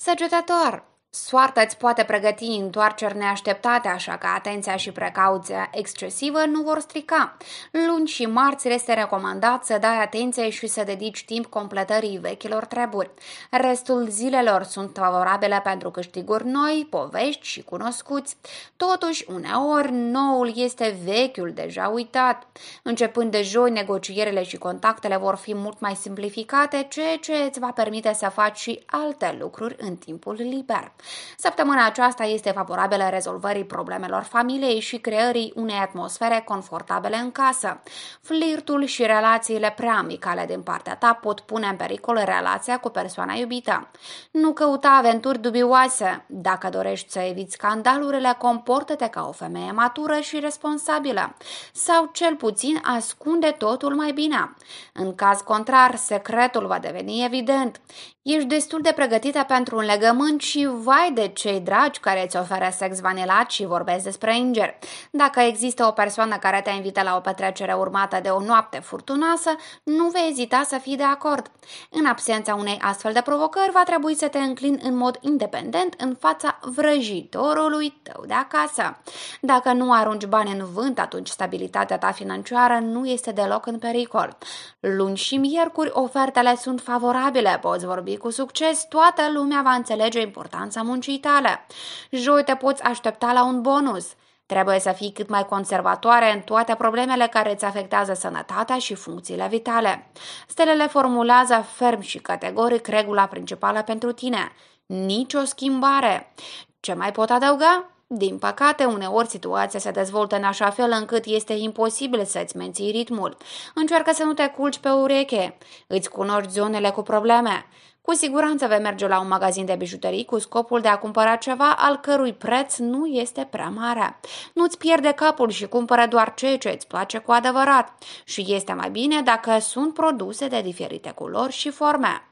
Săgetător, 0.00 0.87
Soarta 1.10 1.60
îți 1.60 1.76
poate 1.76 2.04
pregăti 2.04 2.44
întoarceri 2.44 3.16
neașteptate, 3.16 3.88
așa 3.88 4.16
că 4.16 4.26
atenția 4.26 4.76
și 4.76 4.92
precauția 4.92 5.70
excesivă 5.72 6.44
nu 6.44 6.62
vor 6.62 6.80
strica. 6.80 7.36
Luni 7.70 8.06
și 8.06 8.26
marți 8.26 8.68
este 8.68 8.94
recomandat 8.94 9.64
să 9.64 9.78
dai 9.80 10.02
atenție 10.02 10.50
și 10.50 10.66
să 10.66 10.82
dedici 10.84 11.24
timp 11.24 11.46
completării 11.46 12.18
vechilor 12.18 12.64
treburi. 12.64 13.10
Restul 13.50 14.06
zilelor 14.08 14.62
sunt 14.62 14.96
favorabile 14.96 15.60
pentru 15.64 15.90
câștiguri 15.90 16.46
noi, 16.46 16.86
povești 16.90 17.46
și 17.46 17.62
cunoscuți. 17.62 18.36
Totuși, 18.76 19.24
uneori, 19.28 19.92
noul 19.92 20.52
este 20.54 20.98
vechiul 21.04 21.52
deja 21.54 21.88
uitat. 21.88 22.46
Începând 22.82 23.30
de 23.30 23.42
joi, 23.42 23.70
negocierile 23.70 24.42
și 24.42 24.56
contactele 24.56 25.16
vor 25.16 25.36
fi 25.36 25.54
mult 25.54 25.80
mai 25.80 25.94
simplificate, 25.94 26.86
ceea 26.88 27.16
ce 27.16 27.32
îți 27.32 27.58
va 27.58 27.70
permite 27.74 28.12
să 28.14 28.28
faci 28.28 28.58
și 28.58 28.82
alte 28.86 29.36
lucruri 29.40 29.76
în 29.78 29.96
timpul 29.96 30.34
liber. 30.34 30.92
Săptămâna 31.36 31.86
aceasta 31.86 32.24
este 32.24 32.50
favorabilă 32.50 33.08
rezolvării 33.08 33.64
problemelor 33.64 34.22
familiei 34.22 34.80
și 34.80 34.98
creării 34.98 35.52
unei 35.54 35.76
atmosfere 35.76 36.42
confortabile 36.44 37.16
în 37.16 37.32
casă. 37.32 37.80
Flirtul 38.20 38.84
și 38.84 39.06
relațiile 39.06 39.72
prea 39.76 39.96
amicale 39.96 40.44
din 40.46 40.62
partea 40.62 40.96
ta 40.96 41.12
pot 41.12 41.40
pune 41.40 41.66
în 41.66 41.76
pericol 41.76 42.22
relația 42.24 42.78
cu 42.78 42.88
persoana 42.88 43.34
iubită. 43.34 43.90
Nu 44.30 44.52
căuta 44.52 44.88
aventuri 44.88 45.38
dubioase. 45.38 46.24
Dacă 46.26 46.68
dorești 46.68 47.10
să 47.10 47.18
eviți 47.18 47.52
scandalurile, 47.52 48.34
comportă-te 48.38 49.08
ca 49.08 49.26
o 49.28 49.32
femeie 49.32 49.72
matură 49.72 50.20
și 50.20 50.38
responsabilă. 50.38 51.36
Sau 51.72 52.10
cel 52.12 52.36
puțin 52.36 52.80
ascunde 52.96 53.54
totul 53.58 53.94
mai 53.94 54.12
bine. 54.12 54.54
În 54.92 55.14
caz 55.14 55.40
contrar, 55.40 55.96
secretul 55.96 56.66
va 56.66 56.78
deveni 56.78 57.24
evident. 57.24 57.80
Ești 58.22 58.48
destul 58.48 58.80
de 58.80 58.92
pregătită 58.94 59.44
pentru 59.48 59.76
un 59.76 59.84
legământ 59.84 60.40
și 60.40 60.68
vai 60.88 61.10
de 61.14 61.28
cei 61.28 61.60
dragi 61.60 62.00
care 62.00 62.24
îți 62.24 62.36
oferă 62.36 62.68
sex 62.76 63.00
vanilat 63.00 63.50
și 63.50 63.66
vorbesc 63.66 64.04
despre 64.04 64.34
înger. 64.34 64.78
Dacă 65.10 65.40
există 65.40 65.84
o 65.84 65.90
persoană 65.90 66.36
care 66.36 66.60
te 66.60 66.70
invită 66.70 67.02
la 67.02 67.16
o 67.16 67.20
petrecere 67.20 67.72
urmată 67.72 68.18
de 68.22 68.28
o 68.28 68.40
noapte 68.40 68.78
furtunoasă, 68.78 69.50
nu 69.82 70.08
vei 70.08 70.28
ezita 70.30 70.62
să 70.66 70.78
fii 70.78 70.96
de 70.96 71.02
acord. 71.02 71.50
În 71.90 72.06
absența 72.06 72.54
unei 72.54 72.78
astfel 72.80 73.12
de 73.12 73.20
provocări, 73.20 73.70
va 73.70 73.82
trebui 73.84 74.14
să 74.14 74.28
te 74.28 74.38
înclin 74.38 74.80
în 74.82 74.96
mod 74.96 75.18
independent 75.20 75.94
în 75.98 76.16
fața 76.20 76.58
vrăjitorului 76.62 78.00
tău 78.02 78.24
de 78.26 78.34
acasă. 78.34 78.96
Dacă 79.40 79.72
nu 79.72 79.92
arunci 79.92 80.26
bani 80.26 80.50
în 80.58 80.66
vânt, 80.72 80.98
atunci 80.98 81.28
stabilitatea 81.28 81.98
ta 81.98 82.12
financiară 82.12 82.78
nu 82.82 83.06
este 83.06 83.32
deloc 83.32 83.66
în 83.66 83.78
pericol. 83.78 84.36
Luni 84.80 85.16
și 85.16 85.36
miercuri, 85.36 85.90
ofertele 85.92 86.56
sunt 86.56 86.80
favorabile, 86.80 87.58
poți 87.60 87.86
vorbi 87.86 88.16
cu 88.16 88.30
succes, 88.30 88.86
toată 88.88 89.22
lumea 89.32 89.60
va 89.64 89.72
înțelege 89.72 90.20
importanța 90.20 90.77
muncii 90.82 91.18
tale. 91.18 91.66
Joi 92.10 92.44
te 92.44 92.54
poți 92.54 92.82
aștepta 92.82 93.32
la 93.32 93.44
un 93.44 93.60
bonus. 93.60 94.06
Trebuie 94.46 94.80
să 94.80 94.92
fii 94.92 95.12
cât 95.12 95.28
mai 95.28 95.46
conservatoare 95.46 96.32
în 96.32 96.40
toate 96.40 96.74
problemele 96.74 97.26
care 97.26 97.52
îți 97.52 97.64
afectează 97.64 98.14
sănătatea 98.14 98.78
și 98.78 98.94
funcțiile 98.94 99.46
vitale. 99.50 100.10
Stelele 100.46 100.86
formulează 100.86 101.66
ferm 101.72 102.00
și 102.00 102.18
categoric 102.18 102.86
regula 102.86 103.26
principală 103.26 103.82
pentru 103.82 104.12
tine. 104.12 104.52
Nici 104.86 105.34
o 105.34 105.44
schimbare. 105.44 106.32
Ce 106.80 106.94
mai 106.94 107.12
pot 107.12 107.30
adăuga? 107.30 107.90
Din 108.06 108.38
păcate, 108.38 108.84
uneori 108.84 109.28
situația 109.28 109.78
se 109.78 109.90
dezvoltă 109.90 110.36
în 110.36 110.44
așa 110.44 110.70
fel 110.70 110.90
încât 110.90 111.24
este 111.24 111.52
imposibil 111.52 112.24
să-ți 112.24 112.56
menții 112.56 112.90
ritmul. 112.90 113.36
Încearcă 113.74 114.12
să 114.14 114.22
nu 114.22 114.32
te 114.32 114.46
culci 114.46 114.78
pe 114.78 114.88
ureche. 114.88 115.58
Îți 115.86 116.10
cunoști 116.10 116.50
zonele 116.50 116.90
cu 116.90 117.02
probleme. 117.02 117.66
Cu 118.08 118.14
siguranță 118.14 118.66
vei 118.66 118.80
merge 118.80 119.06
la 119.06 119.20
un 119.20 119.28
magazin 119.28 119.64
de 119.64 119.74
bijuterii 119.74 120.24
cu 120.24 120.38
scopul 120.38 120.80
de 120.80 120.88
a 120.88 120.98
cumpăra 120.98 121.36
ceva 121.36 121.74
al 121.74 121.96
cărui 121.96 122.32
preț 122.32 122.76
nu 122.76 123.06
este 123.06 123.46
prea 123.50 123.68
mare. 123.68 124.20
Nu-ți 124.54 124.78
pierde 124.78 125.12
capul 125.12 125.50
și 125.50 125.66
cumpără 125.66 126.06
doar 126.06 126.34
ceea 126.34 126.58
ce 126.58 126.68
îți 126.68 126.86
place 126.86 127.18
cu 127.18 127.32
adevărat. 127.32 128.04
Și 128.24 128.44
este 128.48 128.72
mai 128.72 128.90
bine 128.90 129.22
dacă 129.22 129.58
sunt 129.58 129.94
produse 129.94 130.48
de 130.48 130.60
diferite 130.60 131.10
culori 131.10 131.52
și 131.52 131.70
forme. 131.70 132.28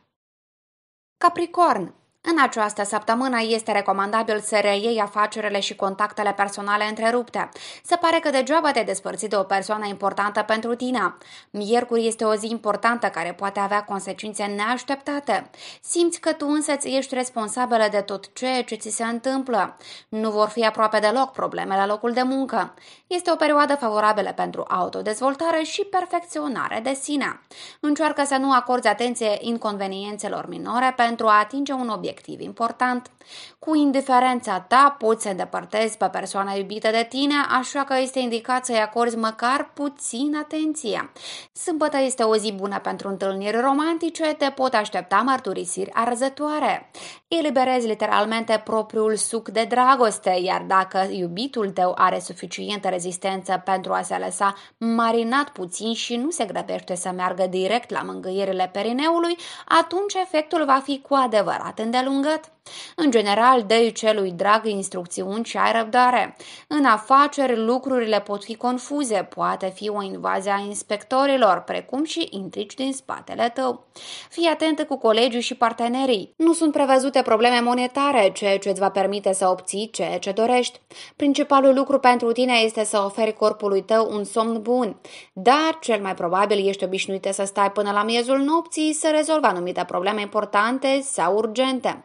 Capricorn 1.16 1.94
în 2.30 2.42
această 2.42 2.84
săptămână 2.84 3.36
este 3.48 3.72
recomandabil 3.72 4.40
să 4.40 4.58
reiei 4.62 5.00
afacerile 5.00 5.60
și 5.60 5.76
contactele 5.76 6.32
personale 6.32 6.84
întrerupte. 6.84 7.48
Se 7.84 7.96
pare 7.96 8.18
că 8.18 8.30
degeaba 8.30 8.70
te 8.70 8.82
despărți 8.82 9.26
de 9.26 9.36
o 9.36 9.42
persoană 9.42 9.86
importantă 9.86 10.42
pentru 10.42 10.74
tine. 10.74 11.16
Miercuri 11.50 12.06
este 12.06 12.24
o 12.24 12.34
zi 12.34 12.46
importantă 12.50 13.06
care 13.06 13.32
poate 13.32 13.60
avea 13.60 13.84
consecințe 13.84 14.44
neașteptate. 14.44 15.50
Simți 15.82 16.20
că 16.20 16.32
tu 16.32 16.46
însă 16.48 16.72
ești 16.82 17.14
responsabilă 17.14 17.88
de 17.90 18.00
tot 18.00 18.32
ceea 18.32 18.62
ce 18.62 18.74
ți 18.74 18.90
se 18.90 19.04
întâmplă. 19.04 19.76
Nu 20.08 20.30
vor 20.30 20.48
fi 20.48 20.66
aproape 20.66 20.98
deloc 20.98 21.32
probleme 21.32 21.76
la 21.76 21.86
locul 21.86 22.12
de 22.12 22.22
muncă. 22.22 22.74
Este 23.06 23.30
o 23.30 23.36
perioadă 23.36 23.74
favorabilă 23.74 24.32
pentru 24.32 24.64
autodezvoltare 24.68 25.62
și 25.62 25.84
perfecționare 25.84 26.80
de 26.82 26.94
sine. 26.94 27.40
Încearcă 27.80 28.24
să 28.24 28.36
nu 28.36 28.52
acorzi 28.52 28.88
atenție 28.88 29.36
inconveniențelor 29.40 30.48
minore 30.48 30.92
pentru 30.96 31.26
a 31.26 31.38
atinge 31.38 31.72
un 31.72 31.88
obiect 31.88 32.14
obiectiv 32.16 32.40
important. 32.40 33.10
Cu 33.58 33.74
indiferența 33.74 34.60
ta 34.60 34.96
poți 34.98 35.22
să 35.22 35.28
îndepărtezi 35.28 35.96
pe 35.96 36.06
persoana 36.06 36.52
iubită 36.52 36.90
de 36.90 37.06
tine, 37.08 37.34
așa 37.58 37.84
că 37.84 37.94
este 38.00 38.18
indicat 38.18 38.64
să-i 38.64 38.78
acorzi 38.78 39.16
măcar 39.16 39.70
puțin 39.74 40.36
atenție. 40.36 41.10
Sâmbătă 41.52 41.98
este 41.98 42.22
o 42.22 42.36
zi 42.36 42.52
bună 42.52 42.78
pentru 42.78 43.08
întâlniri 43.08 43.60
romantice, 43.60 44.24
te 44.24 44.50
pot 44.50 44.74
aștepta 44.74 45.16
mărturisiri 45.16 45.92
arzătoare. 45.92 46.90
Eliberezi 47.28 47.86
literalmente 47.86 48.60
propriul 48.64 49.16
suc 49.16 49.48
de 49.48 49.66
dragoste, 49.68 50.38
iar 50.42 50.62
dacă 50.62 51.08
iubitul 51.10 51.70
tău 51.70 51.94
are 51.96 52.18
suficientă 52.18 52.88
rezistență 52.88 53.62
pentru 53.64 53.92
a 53.92 54.02
se 54.02 54.16
lăsa 54.24 54.54
marinat 54.78 55.48
puțin 55.48 55.94
și 55.94 56.16
nu 56.16 56.30
se 56.30 56.44
grăbește 56.44 56.94
să 56.94 57.10
meargă 57.16 57.46
direct 57.46 57.90
la 57.90 58.02
mângâierile 58.02 58.70
perineului, 58.72 59.36
atunci 59.64 60.14
efectul 60.14 60.64
va 60.64 60.80
fi 60.84 61.00
cu 61.00 61.14
adevărat 61.14 61.78
îndelungat. 62.06 62.55
În 62.96 63.10
general, 63.10 63.62
dă 63.62 63.90
celui 63.94 64.30
drag 64.30 64.66
instrucțiuni 64.66 65.44
și 65.44 65.56
ai 65.56 65.72
răbdare. 65.72 66.36
În 66.66 66.84
afaceri, 66.84 67.64
lucrurile 67.64 68.20
pot 68.20 68.44
fi 68.44 68.54
confuze, 68.56 69.28
poate 69.34 69.72
fi 69.74 69.88
o 69.88 70.02
invazie 70.02 70.50
a 70.50 70.60
inspectorilor, 70.66 71.60
precum 71.60 72.04
și 72.04 72.28
intrigi 72.30 72.76
din 72.76 72.92
spatele 72.92 73.50
tău. 73.54 73.84
Fii 74.30 74.46
atent 74.46 74.82
cu 74.82 74.98
colegii 74.98 75.40
și 75.40 75.54
partenerii. 75.54 76.34
Nu 76.36 76.52
sunt 76.52 76.72
prevăzute 76.72 77.22
probleme 77.22 77.60
monetare, 77.60 78.30
ceea 78.34 78.58
ce 78.58 78.68
îți 78.68 78.80
va 78.80 78.90
permite 78.90 79.32
să 79.32 79.48
obții 79.48 79.90
ceea 79.92 80.18
ce 80.18 80.30
dorești. 80.30 80.80
Principalul 81.16 81.74
lucru 81.74 81.98
pentru 81.98 82.32
tine 82.32 82.52
este 82.64 82.84
să 82.84 83.02
oferi 83.04 83.32
corpului 83.32 83.82
tău 83.82 84.08
un 84.12 84.24
somn 84.24 84.62
bun, 84.62 84.96
dar 85.32 85.78
cel 85.80 86.00
mai 86.00 86.14
probabil 86.14 86.68
ești 86.68 86.84
obișnuită 86.84 87.32
să 87.32 87.44
stai 87.44 87.70
până 87.72 87.90
la 87.90 88.02
miezul 88.02 88.38
nopții 88.38 88.92
să 88.92 89.08
rezolvi 89.14 89.46
anumite 89.46 89.84
probleme 89.86 90.20
importante 90.20 91.00
sau 91.02 91.36
urgente. 91.36 92.04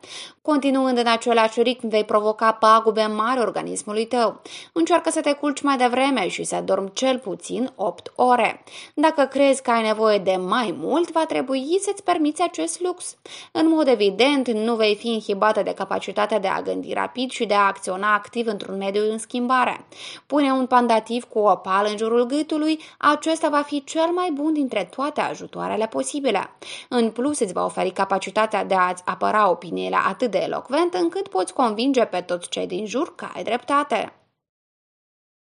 Continuând 0.52 0.98
în 0.98 1.08
același 1.08 1.62
ritm, 1.62 1.88
vei 1.88 2.04
provoca 2.04 2.52
pagube 2.52 3.06
mari 3.06 3.40
organismului 3.40 4.06
tău. 4.06 4.42
Încearcă 4.72 5.10
să 5.10 5.22
te 5.22 5.32
culci 5.34 5.62
mai 5.62 5.78
devreme 5.78 6.28
și 6.28 6.44
să 6.44 6.62
dormi 6.66 6.92
cel 6.94 7.20
puțin 7.20 7.72
8 7.76 8.12
ore. 8.16 8.64
Dacă 8.94 9.24
crezi 9.24 9.62
că 9.62 9.72
ai 9.72 9.82
nevoie 9.82 10.18
de 10.18 10.36
mai 10.36 10.76
mult, 10.80 11.12
va 11.12 11.26
trebui 11.26 11.78
să-ți 11.82 12.04
permiți 12.04 12.42
acest 12.42 12.82
lux. 12.82 13.16
În 13.52 13.70
mod 13.70 13.88
evident, 13.88 14.52
nu 14.52 14.76
vei 14.76 14.96
fi 14.96 15.08
inhibată 15.08 15.62
de 15.64 15.74
capacitatea 15.74 16.40
de 16.40 16.48
a 16.48 16.62
gândi 16.62 16.94
rapid 16.94 17.30
și 17.30 17.46
de 17.46 17.54
a 17.54 17.68
acționa 17.68 18.14
activ 18.14 18.48
într-un 18.48 18.78
mediu 18.78 19.12
în 19.12 19.18
schimbare. 19.18 19.86
Pune 20.26 20.52
un 20.52 20.66
pandativ 20.66 21.24
cu 21.24 21.40
o 21.40 21.56
pală 21.56 21.88
în 21.88 21.98
jurul 21.98 22.26
gâtului, 22.26 22.80
acesta 22.98 23.50
va 23.50 23.62
fi 23.62 23.84
cel 23.84 24.10
mai 24.16 24.30
bun 24.34 24.54
dintre 24.54 24.90
toate 24.96 25.22
ajutoarele 25.22 25.88
posibile. 25.88 26.50
În 26.90 27.10
plus, 27.10 27.40
îți 27.40 27.54
va 27.54 27.66
oferi 27.66 27.90
capacitatea 27.92 28.66
de 28.66 28.76
a-ți 28.76 29.04
apăra 29.06 29.50
opiniile 29.50 29.98
atât 30.08 30.32
de 30.32 30.40
elocvent 30.42 30.94
încât 30.94 31.28
poți 31.28 31.54
convinge 31.54 32.06
pe 32.06 32.22
toți 32.22 32.50
cei 32.50 32.68
din 32.68 32.86
jur 32.86 33.16
că 33.16 33.26
ai 33.34 33.44
dreptate. 33.44 34.14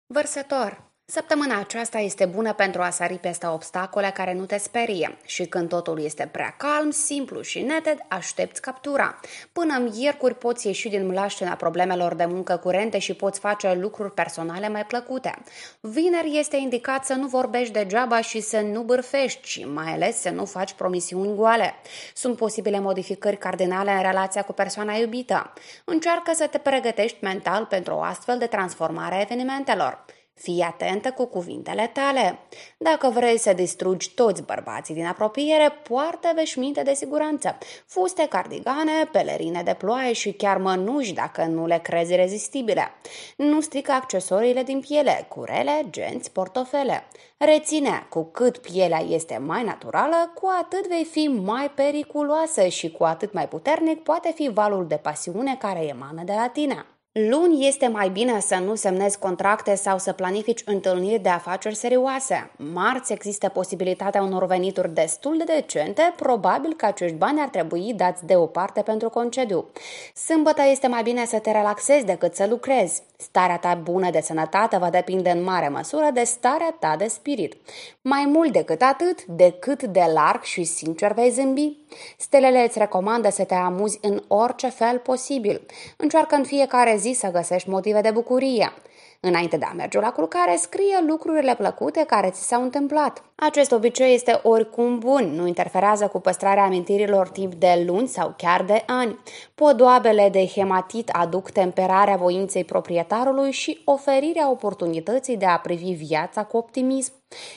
Vărsător 0.07 0.88
Săptămâna 1.11 1.59
aceasta 1.59 1.99
este 1.99 2.25
bună 2.25 2.53
pentru 2.53 2.83
a 2.83 2.91
sări 2.91 3.19
peste 3.19 3.47
obstacole 3.47 4.11
care 4.15 4.35
nu 4.35 4.45
te 4.45 4.59
sperie 4.59 5.19
și 5.25 5.47
când 5.47 5.69
totul 5.69 6.03
este 6.05 6.29
prea 6.33 6.55
calm, 6.59 6.91
simplu 6.91 7.43
și 7.43 7.61
neted, 7.61 7.99
aștepți 8.09 8.61
captura. 8.61 9.21
Până 9.53 9.79
miercuri 9.79 10.35
poți 10.35 10.67
ieși 10.67 10.89
din 10.89 11.07
mlaștina 11.07 11.55
problemelor 11.55 12.15
de 12.15 12.25
muncă 12.25 12.57
curente 12.57 12.99
și 12.99 13.15
poți 13.15 13.41
face 13.41 13.75
lucruri 13.75 14.13
personale 14.13 14.69
mai 14.69 14.85
plăcute. 14.85 15.35
Vineri 15.81 16.39
este 16.39 16.57
indicat 16.57 17.05
să 17.05 17.15
nu 17.15 17.27
vorbești 17.27 17.73
degeaba 17.73 18.21
și 18.21 18.41
să 18.41 18.61
nu 18.61 18.83
bârfești 18.83 19.49
și 19.49 19.65
mai 19.65 19.93
ales 19.93 20.21
să 20.21 20.31
nu 20.31 20.45
faci 20.45 20.73
promisiuni 20.73 21.37
goale. 21.37 21.75
Sunt 22.15 22.37
posibile 22.37 22.81
modificări 22.81 23.39
cardinale 23.39 23.91
în 23.91 24.03
relația 24.03 24.43
cu 24.43 24.53
persoana 24.53 24.95
iubită. 24.95 25.53
Încearcă 25.85 26.33
să 26.35 26.47
te 26.47 26.59
pregătești 26.59 27.19
mental 27.21 27.65
pentru 27.65 27.95
o 27.95 28.01
astfel 28.01 28.39
de 28.39 28.47
transformare 28.47 29.15
a 29.15 29.21
evenimentelor. 29.21 30.05
Fii 30.39 30.61
atentă 30.61 31.11
cu 31.11 31.27
cuvintele 31.27 31.91
tale. 31.93 32.39
Dacă 32.77 33.09
vrei 33.09 33.39
să 33.39 33.53
distrugi 33.53 34.15
toți 34.15 34.43
bărbații 34.43 34.95
din 34.95 35.07
apropiere, 35.07 35.71
poartă 35.83 36.33
veșminte 36.35 36.83
de 36.83 36.95
siguranță, 36.95 37.59
fuste, 37.87 38.27
cardigane, 38.29 39.09
pelerine 39.13 39.63
de 39.63 39.75
ploaie 39.75 40.13
și 40.13 40.33
chiar 40.33 40.57
mănuși 40.57 41.13
dacă 41.13 41.45
nu 41.45 41.67
le 41.67 41.79
crezi 41.83 42.15
rezistibile. 42.15 42.91
Nu 43.37 43.61
strică 43.61 43.93
accesoriile 43.93 44.63
din 44.63 44.81
piele, 44.81 45.27
curele, 45.29 45.87
genți, 45.91 46.31
portofele. 46.33 47.07
Reține, 47.37 48.07
cu 48.09 48.25
cât 48.25 48.59
pielea 48.59 49.03
este 49.09 49.39
mai 49.47 49.65
naturală, 49.65 50.33
cu 50.35 50.49
atât 50.61 50.89
vei 50.89 51.05
fi 51.05 51.27
mai 51.27 51.71
periculoasă 51.71 52.67
și 52.67 52.91
cu 52.91 53.05
atât 53.05 53.33
mai 53.33 53.49
puternic 53.49 54.03
poate 54.03 54.33
fi 54.35 54.51
valul 54.53 54.87
de 54.87 54.97
pasiune 54.97 55.57
care 55.57 55.85
emană 55.85 56.23
de 56.25 56.33
la 56.33 56.49
tine. 56.49 56.87
Luni 57.27 57.67
este 57.67 57.87
mai 57.87 58.09
bine 58.09 58.41
să 58.41 58.55
nu 58.55 58.75
semnezi 58.75 59.19
contracte 59.19 59.75
sau 59.75 59.99
să 59.99 60.13
planifici 60.13 60.63
întâlniri 60.65 61.23
de 61.23 61.29
afaceri 61.29 61.75
serioase. 61.75 62.51
Marți 62.57 63.13
există 63.13 63.49
posibilitatea 63.49 64.23
unor 64.23 64.47
venituri 64.47 64.95
destul 64.95 65.37
de 65.37 65.45
decente, 65.45 66.13
probabil 66.17 66.75
că 66.75 66.87
acești 66.87 67.17
bani 67.17 67.41
ar 67.41 67.49
trebui 67.49 67.93
dați 67.97 68.27
deoparte 68.27 68.83
pentru 68.83 69.09
concediu. 69.09 69.67
Sâmbătă 70.15 70.63
este 70.71 70.87
mai 70.87 71.03
bine 71.03 71.25
să 71.25 71.39
te 71.39 71.51
relaxezi 71.51 72.05
decât 72.05 72.35
să 72.35 72.47
lucrezi. 72.47 73.03
Starea 73.17 73.57
ta 73.57 73.75
bună 73.75 74.11
de 74.11 74.21
sănătate 74.21 74.77
va 74.77 74.91
depinde 74.91 75.31
în 75.31 75.43
mare 75.43 75.69
măsură 75.69 76.11
de 76.15 76.23
starea 76.23 76.77
ta 76.81 76.95
de 76.99 77.07
spirit. 77.07 77.55
Mai 78.01 78.25
mult 78.33 78.53
decât 78.53 78.83
atât, 78.83 79.25
decât 79.25 79.83
de 79.83 80.05
larg 80.15 80.43
și 80.43 80.65
sincer 80.65 81.13
vei 81.13 81.31
zâmbi. 81.31 81.77
Stelele 82.17 82.65
îți 82.65 82.79
recomandă 82.79 83.31
să 83.31 83.45
te 83.45 83.55
amuzi 83.55 83.99
în 84.03 84.23
orice 84.29 84.69
fel 84.69 84.99
posibil. 84.99 85.67
Încearcă 85.97 86.35
în 86.35 86.45
fiecare 86.45 86.97
zi 86.97 87.13
să 87.13 87.31
găsești 87.31 87.69
motive 87.69 88.01
de 88.01 88.11
bucurie. 88.11 88.73
Înainte 89.21 89.57
de 89.57 89.65
a 89.65 89.73
merge 89.73 90.01
la 90.01 90.13
culcare, 90.13 90.57
scrie 90.57 91.05
lucrurile 91.07 91.55
plăcute 91.55 92.05
care 92.07 92.31
ți 92.31 92.47
s-au 92.47 92.63
întâmplat. 92.63 93.23
Acest 93.35 93.73
obicei 93.73 94.15
este 94.15 94.41
oricum 94.43 94.99
bun, 94.99 95.25
nu 95.35 95.47
interferează 95.47 96.07
cu 96.07 96.21
păstrarea 96.21 96.63
amintirilor 96.63 97.29
timp 97.29 97.55
de 97.55 97.85
luni 97.87 98.09
sau 98.09 98.35
chiar 98.37 98.63
de 98.63 98.83
ani. 98.87 99.19
Podoabele 99.55 100.29
de 100.29 100.47
hematit 100.47 101.09
aduc 101.09 101.51
temperarea 101.51 102.17
voinței 102.17 102.65
proprietarului 102.65 103.53
și 103.53 103.83
oferirea 103.85 104.51
oportunității 104.51 105.37
de 105.37 105.47
a 105.47 105.59
privi 105.59 105.93
viața 105.93 106.45
cu 106.45 106.57
optimism. 106.57 107.13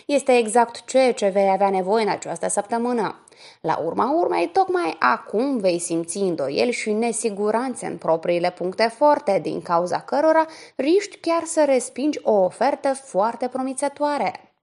Este 0.06 0.38
exact 0.38 0.86
ceea 0.86 1.14
ce 1.14 1.28
vei 1.28 1.50
avea 1.52 1.70
nevoie 1.70 2.04
în 2.04 2.10
această 2.10 2.50
săptămână. 2.50 3.26
La 3.62 3.78
urma 3.78 4.12
urmei, 4.12 4.48
tocmai 4.48 4.96
acum 5.00 5.58
vei 5.58 5.80
simți 5.80 6.18
îndoieli 6.18 6.72
și 6.72 6.92
nesiguranțe 6.92 7.86
în 7.86 7.98
propriile 7.98 8.52
puncte 8.52 8.88
forte, 8.88 9.40
din 9.40 9.62
cauza 9.62 10.02
cărora 10.02 10.46
riști 10.76 11.18
chiar 11.18 11.44
să 11.44 11.66
respingi 11.66 12.20
o 12.24 12.32
ofertă 12.32 12.94
foarte 12.94 13.48
promițătoare. 13.48 14.54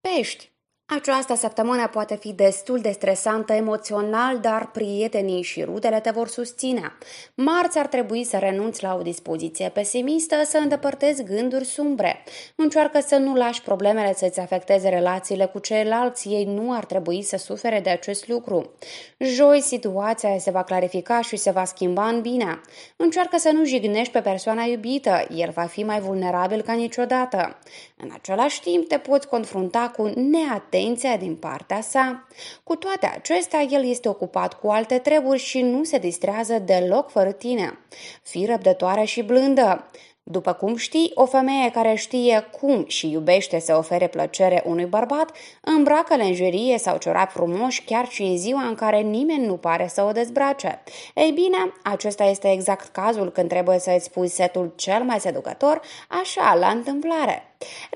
Pești 0.00 0.55
Această 0.88 1.34
săptămână 1.34 1.88
poate 1.88 2.16
fi 2.16 2.32
destul 2.32 2.78
de 2.78 2.90
stresantă 2.90 3.52
emoțional, 3.52 4.38
dar 4.38 4.70
prietenii 4.70 5.42
și 5.42 5.62
rudele 5.62 6.00
te 6.00 6.10
vor 6.10 6.28
susține. 6.28 6.92
Marți 7.34 7.78
ar 7.78 7.86
trebui 7.86 8.24
să 8.24 8.36
renunți 8.36 8.82
la 8.82 8.94
o 8.94 9.02
dispoziție 9.02 9.68
pesimistă, 9.68 10.36
să 10.44 10.58
îndepărtezi 10.58 11.24
gânduri 11.24 11.64
sumbre. 11.64 12.24
Încearcă 12.54 13.00
să 13.00 13.16
nu 13.16 13.34
lași 13.34 13.62
problemele 13.62 14.14
să-ți 14.14 14.40
afecteze 14.40 14.88
relațiile 14.88 15.46
cu 15.46 15.58
ceilalți, 15.58 16.28
ei 16.28 16.44
nu 16.44 16.72
ar 16.72 16.84
trebui 16.84 17.22
să 17.22 17.36
sufere 17.36 17.80
de 17.80 17.90
acest 17.90 18.28
lucru. 18.28 18.70
Joi, 19.18 19.60
situația 19.60 20.38
se 20.38 20.50
va 20.50 20.62
clarifica 20.62 21.20
și 21.20 21.36
se 21.36 21.50
va 21.50 21.64
schimba 21.64 22.08
în 22.08 22.20
bine. 22.20 22.60
Încearcă 22.96 23.38
să 23.38 23.50
nu 23.52 23.64
jignești 23.64 24.12
pe 24.12 24.20
persoana 24.20 24.62
iubită, 24.62 25.26
el 25.36 25.50
va 25.50 25.64
fi 25.64 25.82
mai 25.82 26.00
vulnerabil 26.00 26.62
ca 26.62 26.72
niciodată. 26.72 27.58
În 27.96 28.10
același 28.14 28.60
timp, 28.60 28.88
te 28.88 28.98
poți 28.98 29.28
confrunta 29.28 29.92
cu 29.96 30.02
neatenție 30.02 30.74
atenția 30.76 31.16
din 31.16 31.36
partea 31.36 31.80
sa. 31.80 32.26
Cu 32.62 32.76
toate 32.76 33.06
acestea, 33.06 33.62
el 33.62 33.88
este 33.88 34.08
ocupat 34.08 34.54
cu 34.54 34.68
alte 34.68 34.98
treburi 34.98 35.38
și 35.38 35.60
nu 35.60 35.84
se 35.84 35.98
distrează 35.98 36.58
deloc 36.58 37.10
fără 37.10 37.32
tine. 37.32 37.78
Fii 38.22 38.46
răbdătoare 38.46 39.04
și 39.04 39.22
blândă. 39.22 39.90
După 40.22 40.52
cum 40.52 40.76
știi, 40.76 41.10
o 41.14 41.26
femeie 41.26 41.70
care 41.70 41.94
știe 41.94 42.46
cum 42.60 42.84
și 42.86 43.10
iubește 43.10 43.58
să 43.58 43.76
ofere 43.76 44.06
plăcere 44.06 44.62
unui 44.66 44.84
bărbat, 44.84 45.36
îmbracă 45.60 46.16
lenjerie 46.16 46.78
sau 46.78 46.96
ciorapi 46.96 47.32
frumoși 47.32 47.84
chiar 47.84 48.08
și 48.08 48.22
în 48.22 48.36
ziua 48.36 48.62
în 48.62 48.74
care 48.74 49.00
nimeni 49.00 49.46
nu 49.46 49.56
pare 49.56 49.86
să 49.86 50.02
o 50.02 50.12
dezbrace. 50.12 50.82
Ei 51.14 51.30
bine, 51.30 51.72
acesta 51.82 52.24
este 52.24 52.52
exact 52.52 52.86
cazul 52.86 53.32
când 53.32 53.48
trebuie 53.48 53.78
să 53.78 53.94
îți 53.96 54.10
pui 54.10 54.28
setul 54.28 54.72
cel 54.76 55.02
mai 55.02 55.20
seducător, 55.20 55.80
așa, 56.08 56.54
la 56.54 56.68
întâmplare. 56.68 57.42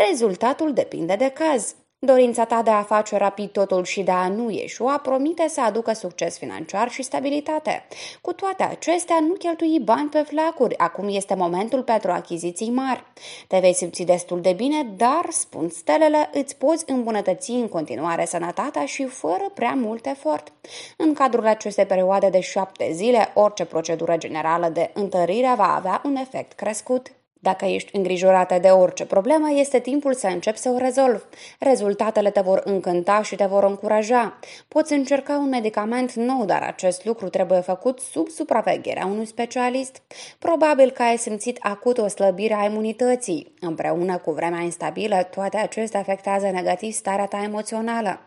Rezultatul 0.09 0.73
depinde 0.73 1.15
de 1.15 1.29
caz. 1.29 1.75
Dorința 2.07 2.45
ta 2.45 2.63
de 2.63 2.71
a 2.71 2.83
face 2.83 3.17
rapid 3.17 3.51
totul 3.51 3.85
și 3.85 4.03
de 4.03 4.11
a 4.11 4.29
nu 4.29 4.51
ieșua 4.51 4.99
promite 4.99 5.49
să 5.49 5.61
aducă 5.61 5.93
succes 5.93 6.39
financiar 6.39 6.91
și 6.91 7.03
stabilitate. 7.03 7.87
Cu 8.21 8.33
toate 8.33 8.63
acestea, 8.63 9.21
nu 9.21 9.35
cheltui 9.35 9.81
bani 9.81 10.09
pe 10.09 10.19
flacuri. 10.19 10.79
Acum 10.79 11.09
este 11.09 11.35
momentul 11.35 11.83
pentru 11.83 12.11
achiziții 12.11 12.71
mari. 12.71 13.05
Te 13.47 13.59
vei 13.59 13.75
simți 13.75 14.03
destul 14.03 14.41
de 14.41 14.53
bine, 14.53 14.83
dar, 14.97 15.27
spun 15.29 15.69
stelele, 15.69 16.31
îți 16.33 16.57
poți 16.57 16.91
îmbunătăți 16.91 17.51
în 17.51 17.69
continuare 17.69 18.25
sănătatea 18.25 18.85
și 18.85 19.05
fără 19.05 19.51
prea 19.55 19.75
mult 19.75 20.07
efort. 20.07 20.53
În 20.97 21.15
cadrul 21.15 21.47
acestei 21.47 21.87
perioade 21.87 22.29
de 22.29 22.41
șapte 22.41 22.93
zile, 22.93 23.31
orice 23.35 23.65
procedură 23.65 24.17
generală 24.17 24.69
de 24.69 24.91
întărire 24.95 25.55
va 25.57 25.75
avea 25.75 26.01
un 26.05 26.17
efect 26.17 26.53
crescut. 26.53 27.13
Dacă 27.43 27.65
ești 27.65 27.97
îngrijorată 27.97 28.59
de 28.59 28.69
orice 28.69 29.07
problemă, 29.07 29.51
este 29.51 29.79
timpul 29.79 30.15
să 30.15 30.27
începi 30.27 30.59
să 30.59 30.69
o 30.69 30.79
rezolvi. 30.79 31.23
Rezultatele 31.59 32.31
te 32.31 32.41
vor 32.41 32.61
încânta 32.65 33.23
și 33.23 33.37
te 33.37 33.45
vor 33.45 33.65
încuraja. 33.65 34.39
Poți 34.69 34.93
încerca 34.93 35.37
un 35.37 35.49
medicament 35.49 36.13
nou, 36.13 36.45
dar 36.45 36.63
acest 36.63 37.05
lucru 37.05 37.29
trebuie 37.29 37.61
făcut 37.61 38.01
sub 38.01 38.29
supravegherea 38.29 39.07
unui 39.07 39.27
specialist. 39.27 40.03
Probabil 40.39 40.91
că 40.91 41.03
ai 41.03 41.19
simțit 41.19 41.59
acut 41.61 41.99
o 41.99 42.09
slăbire 42.09 42.55
a 42.55 42.65
imunității. 42.65 43.55
Împreună 43.61 44.19
cu 44.19 44.31
vremea 44.31 44.61
instabilă, 44.61 45.23
toate 45.31 45.57
acestea 45.57 46.01
afectează 46.01 46.51
negativ 46.51 46.93
starea 46.93 47.27
ta 47.27 47.43
emoțională. 47.45 48.21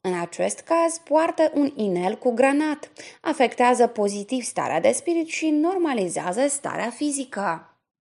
În 0.00 0.20
acest 0.20 0.60
caz, 0.60 0.98
poartă 1.04 1.50
un 1.54 1.72
inel 1.76 2.18
cu 2.18 2.30
granat. 2.34 2.90
Afectează 3.20 3.86
pozitiv 3.86 4.42
starea 4.42 4.80
de 4.80 4.92
spirit 4.92 5.28
și 5.28 5.48
normalizează 5.48 6.46
starea 6.48 6.90
fizică. 6.90 7.75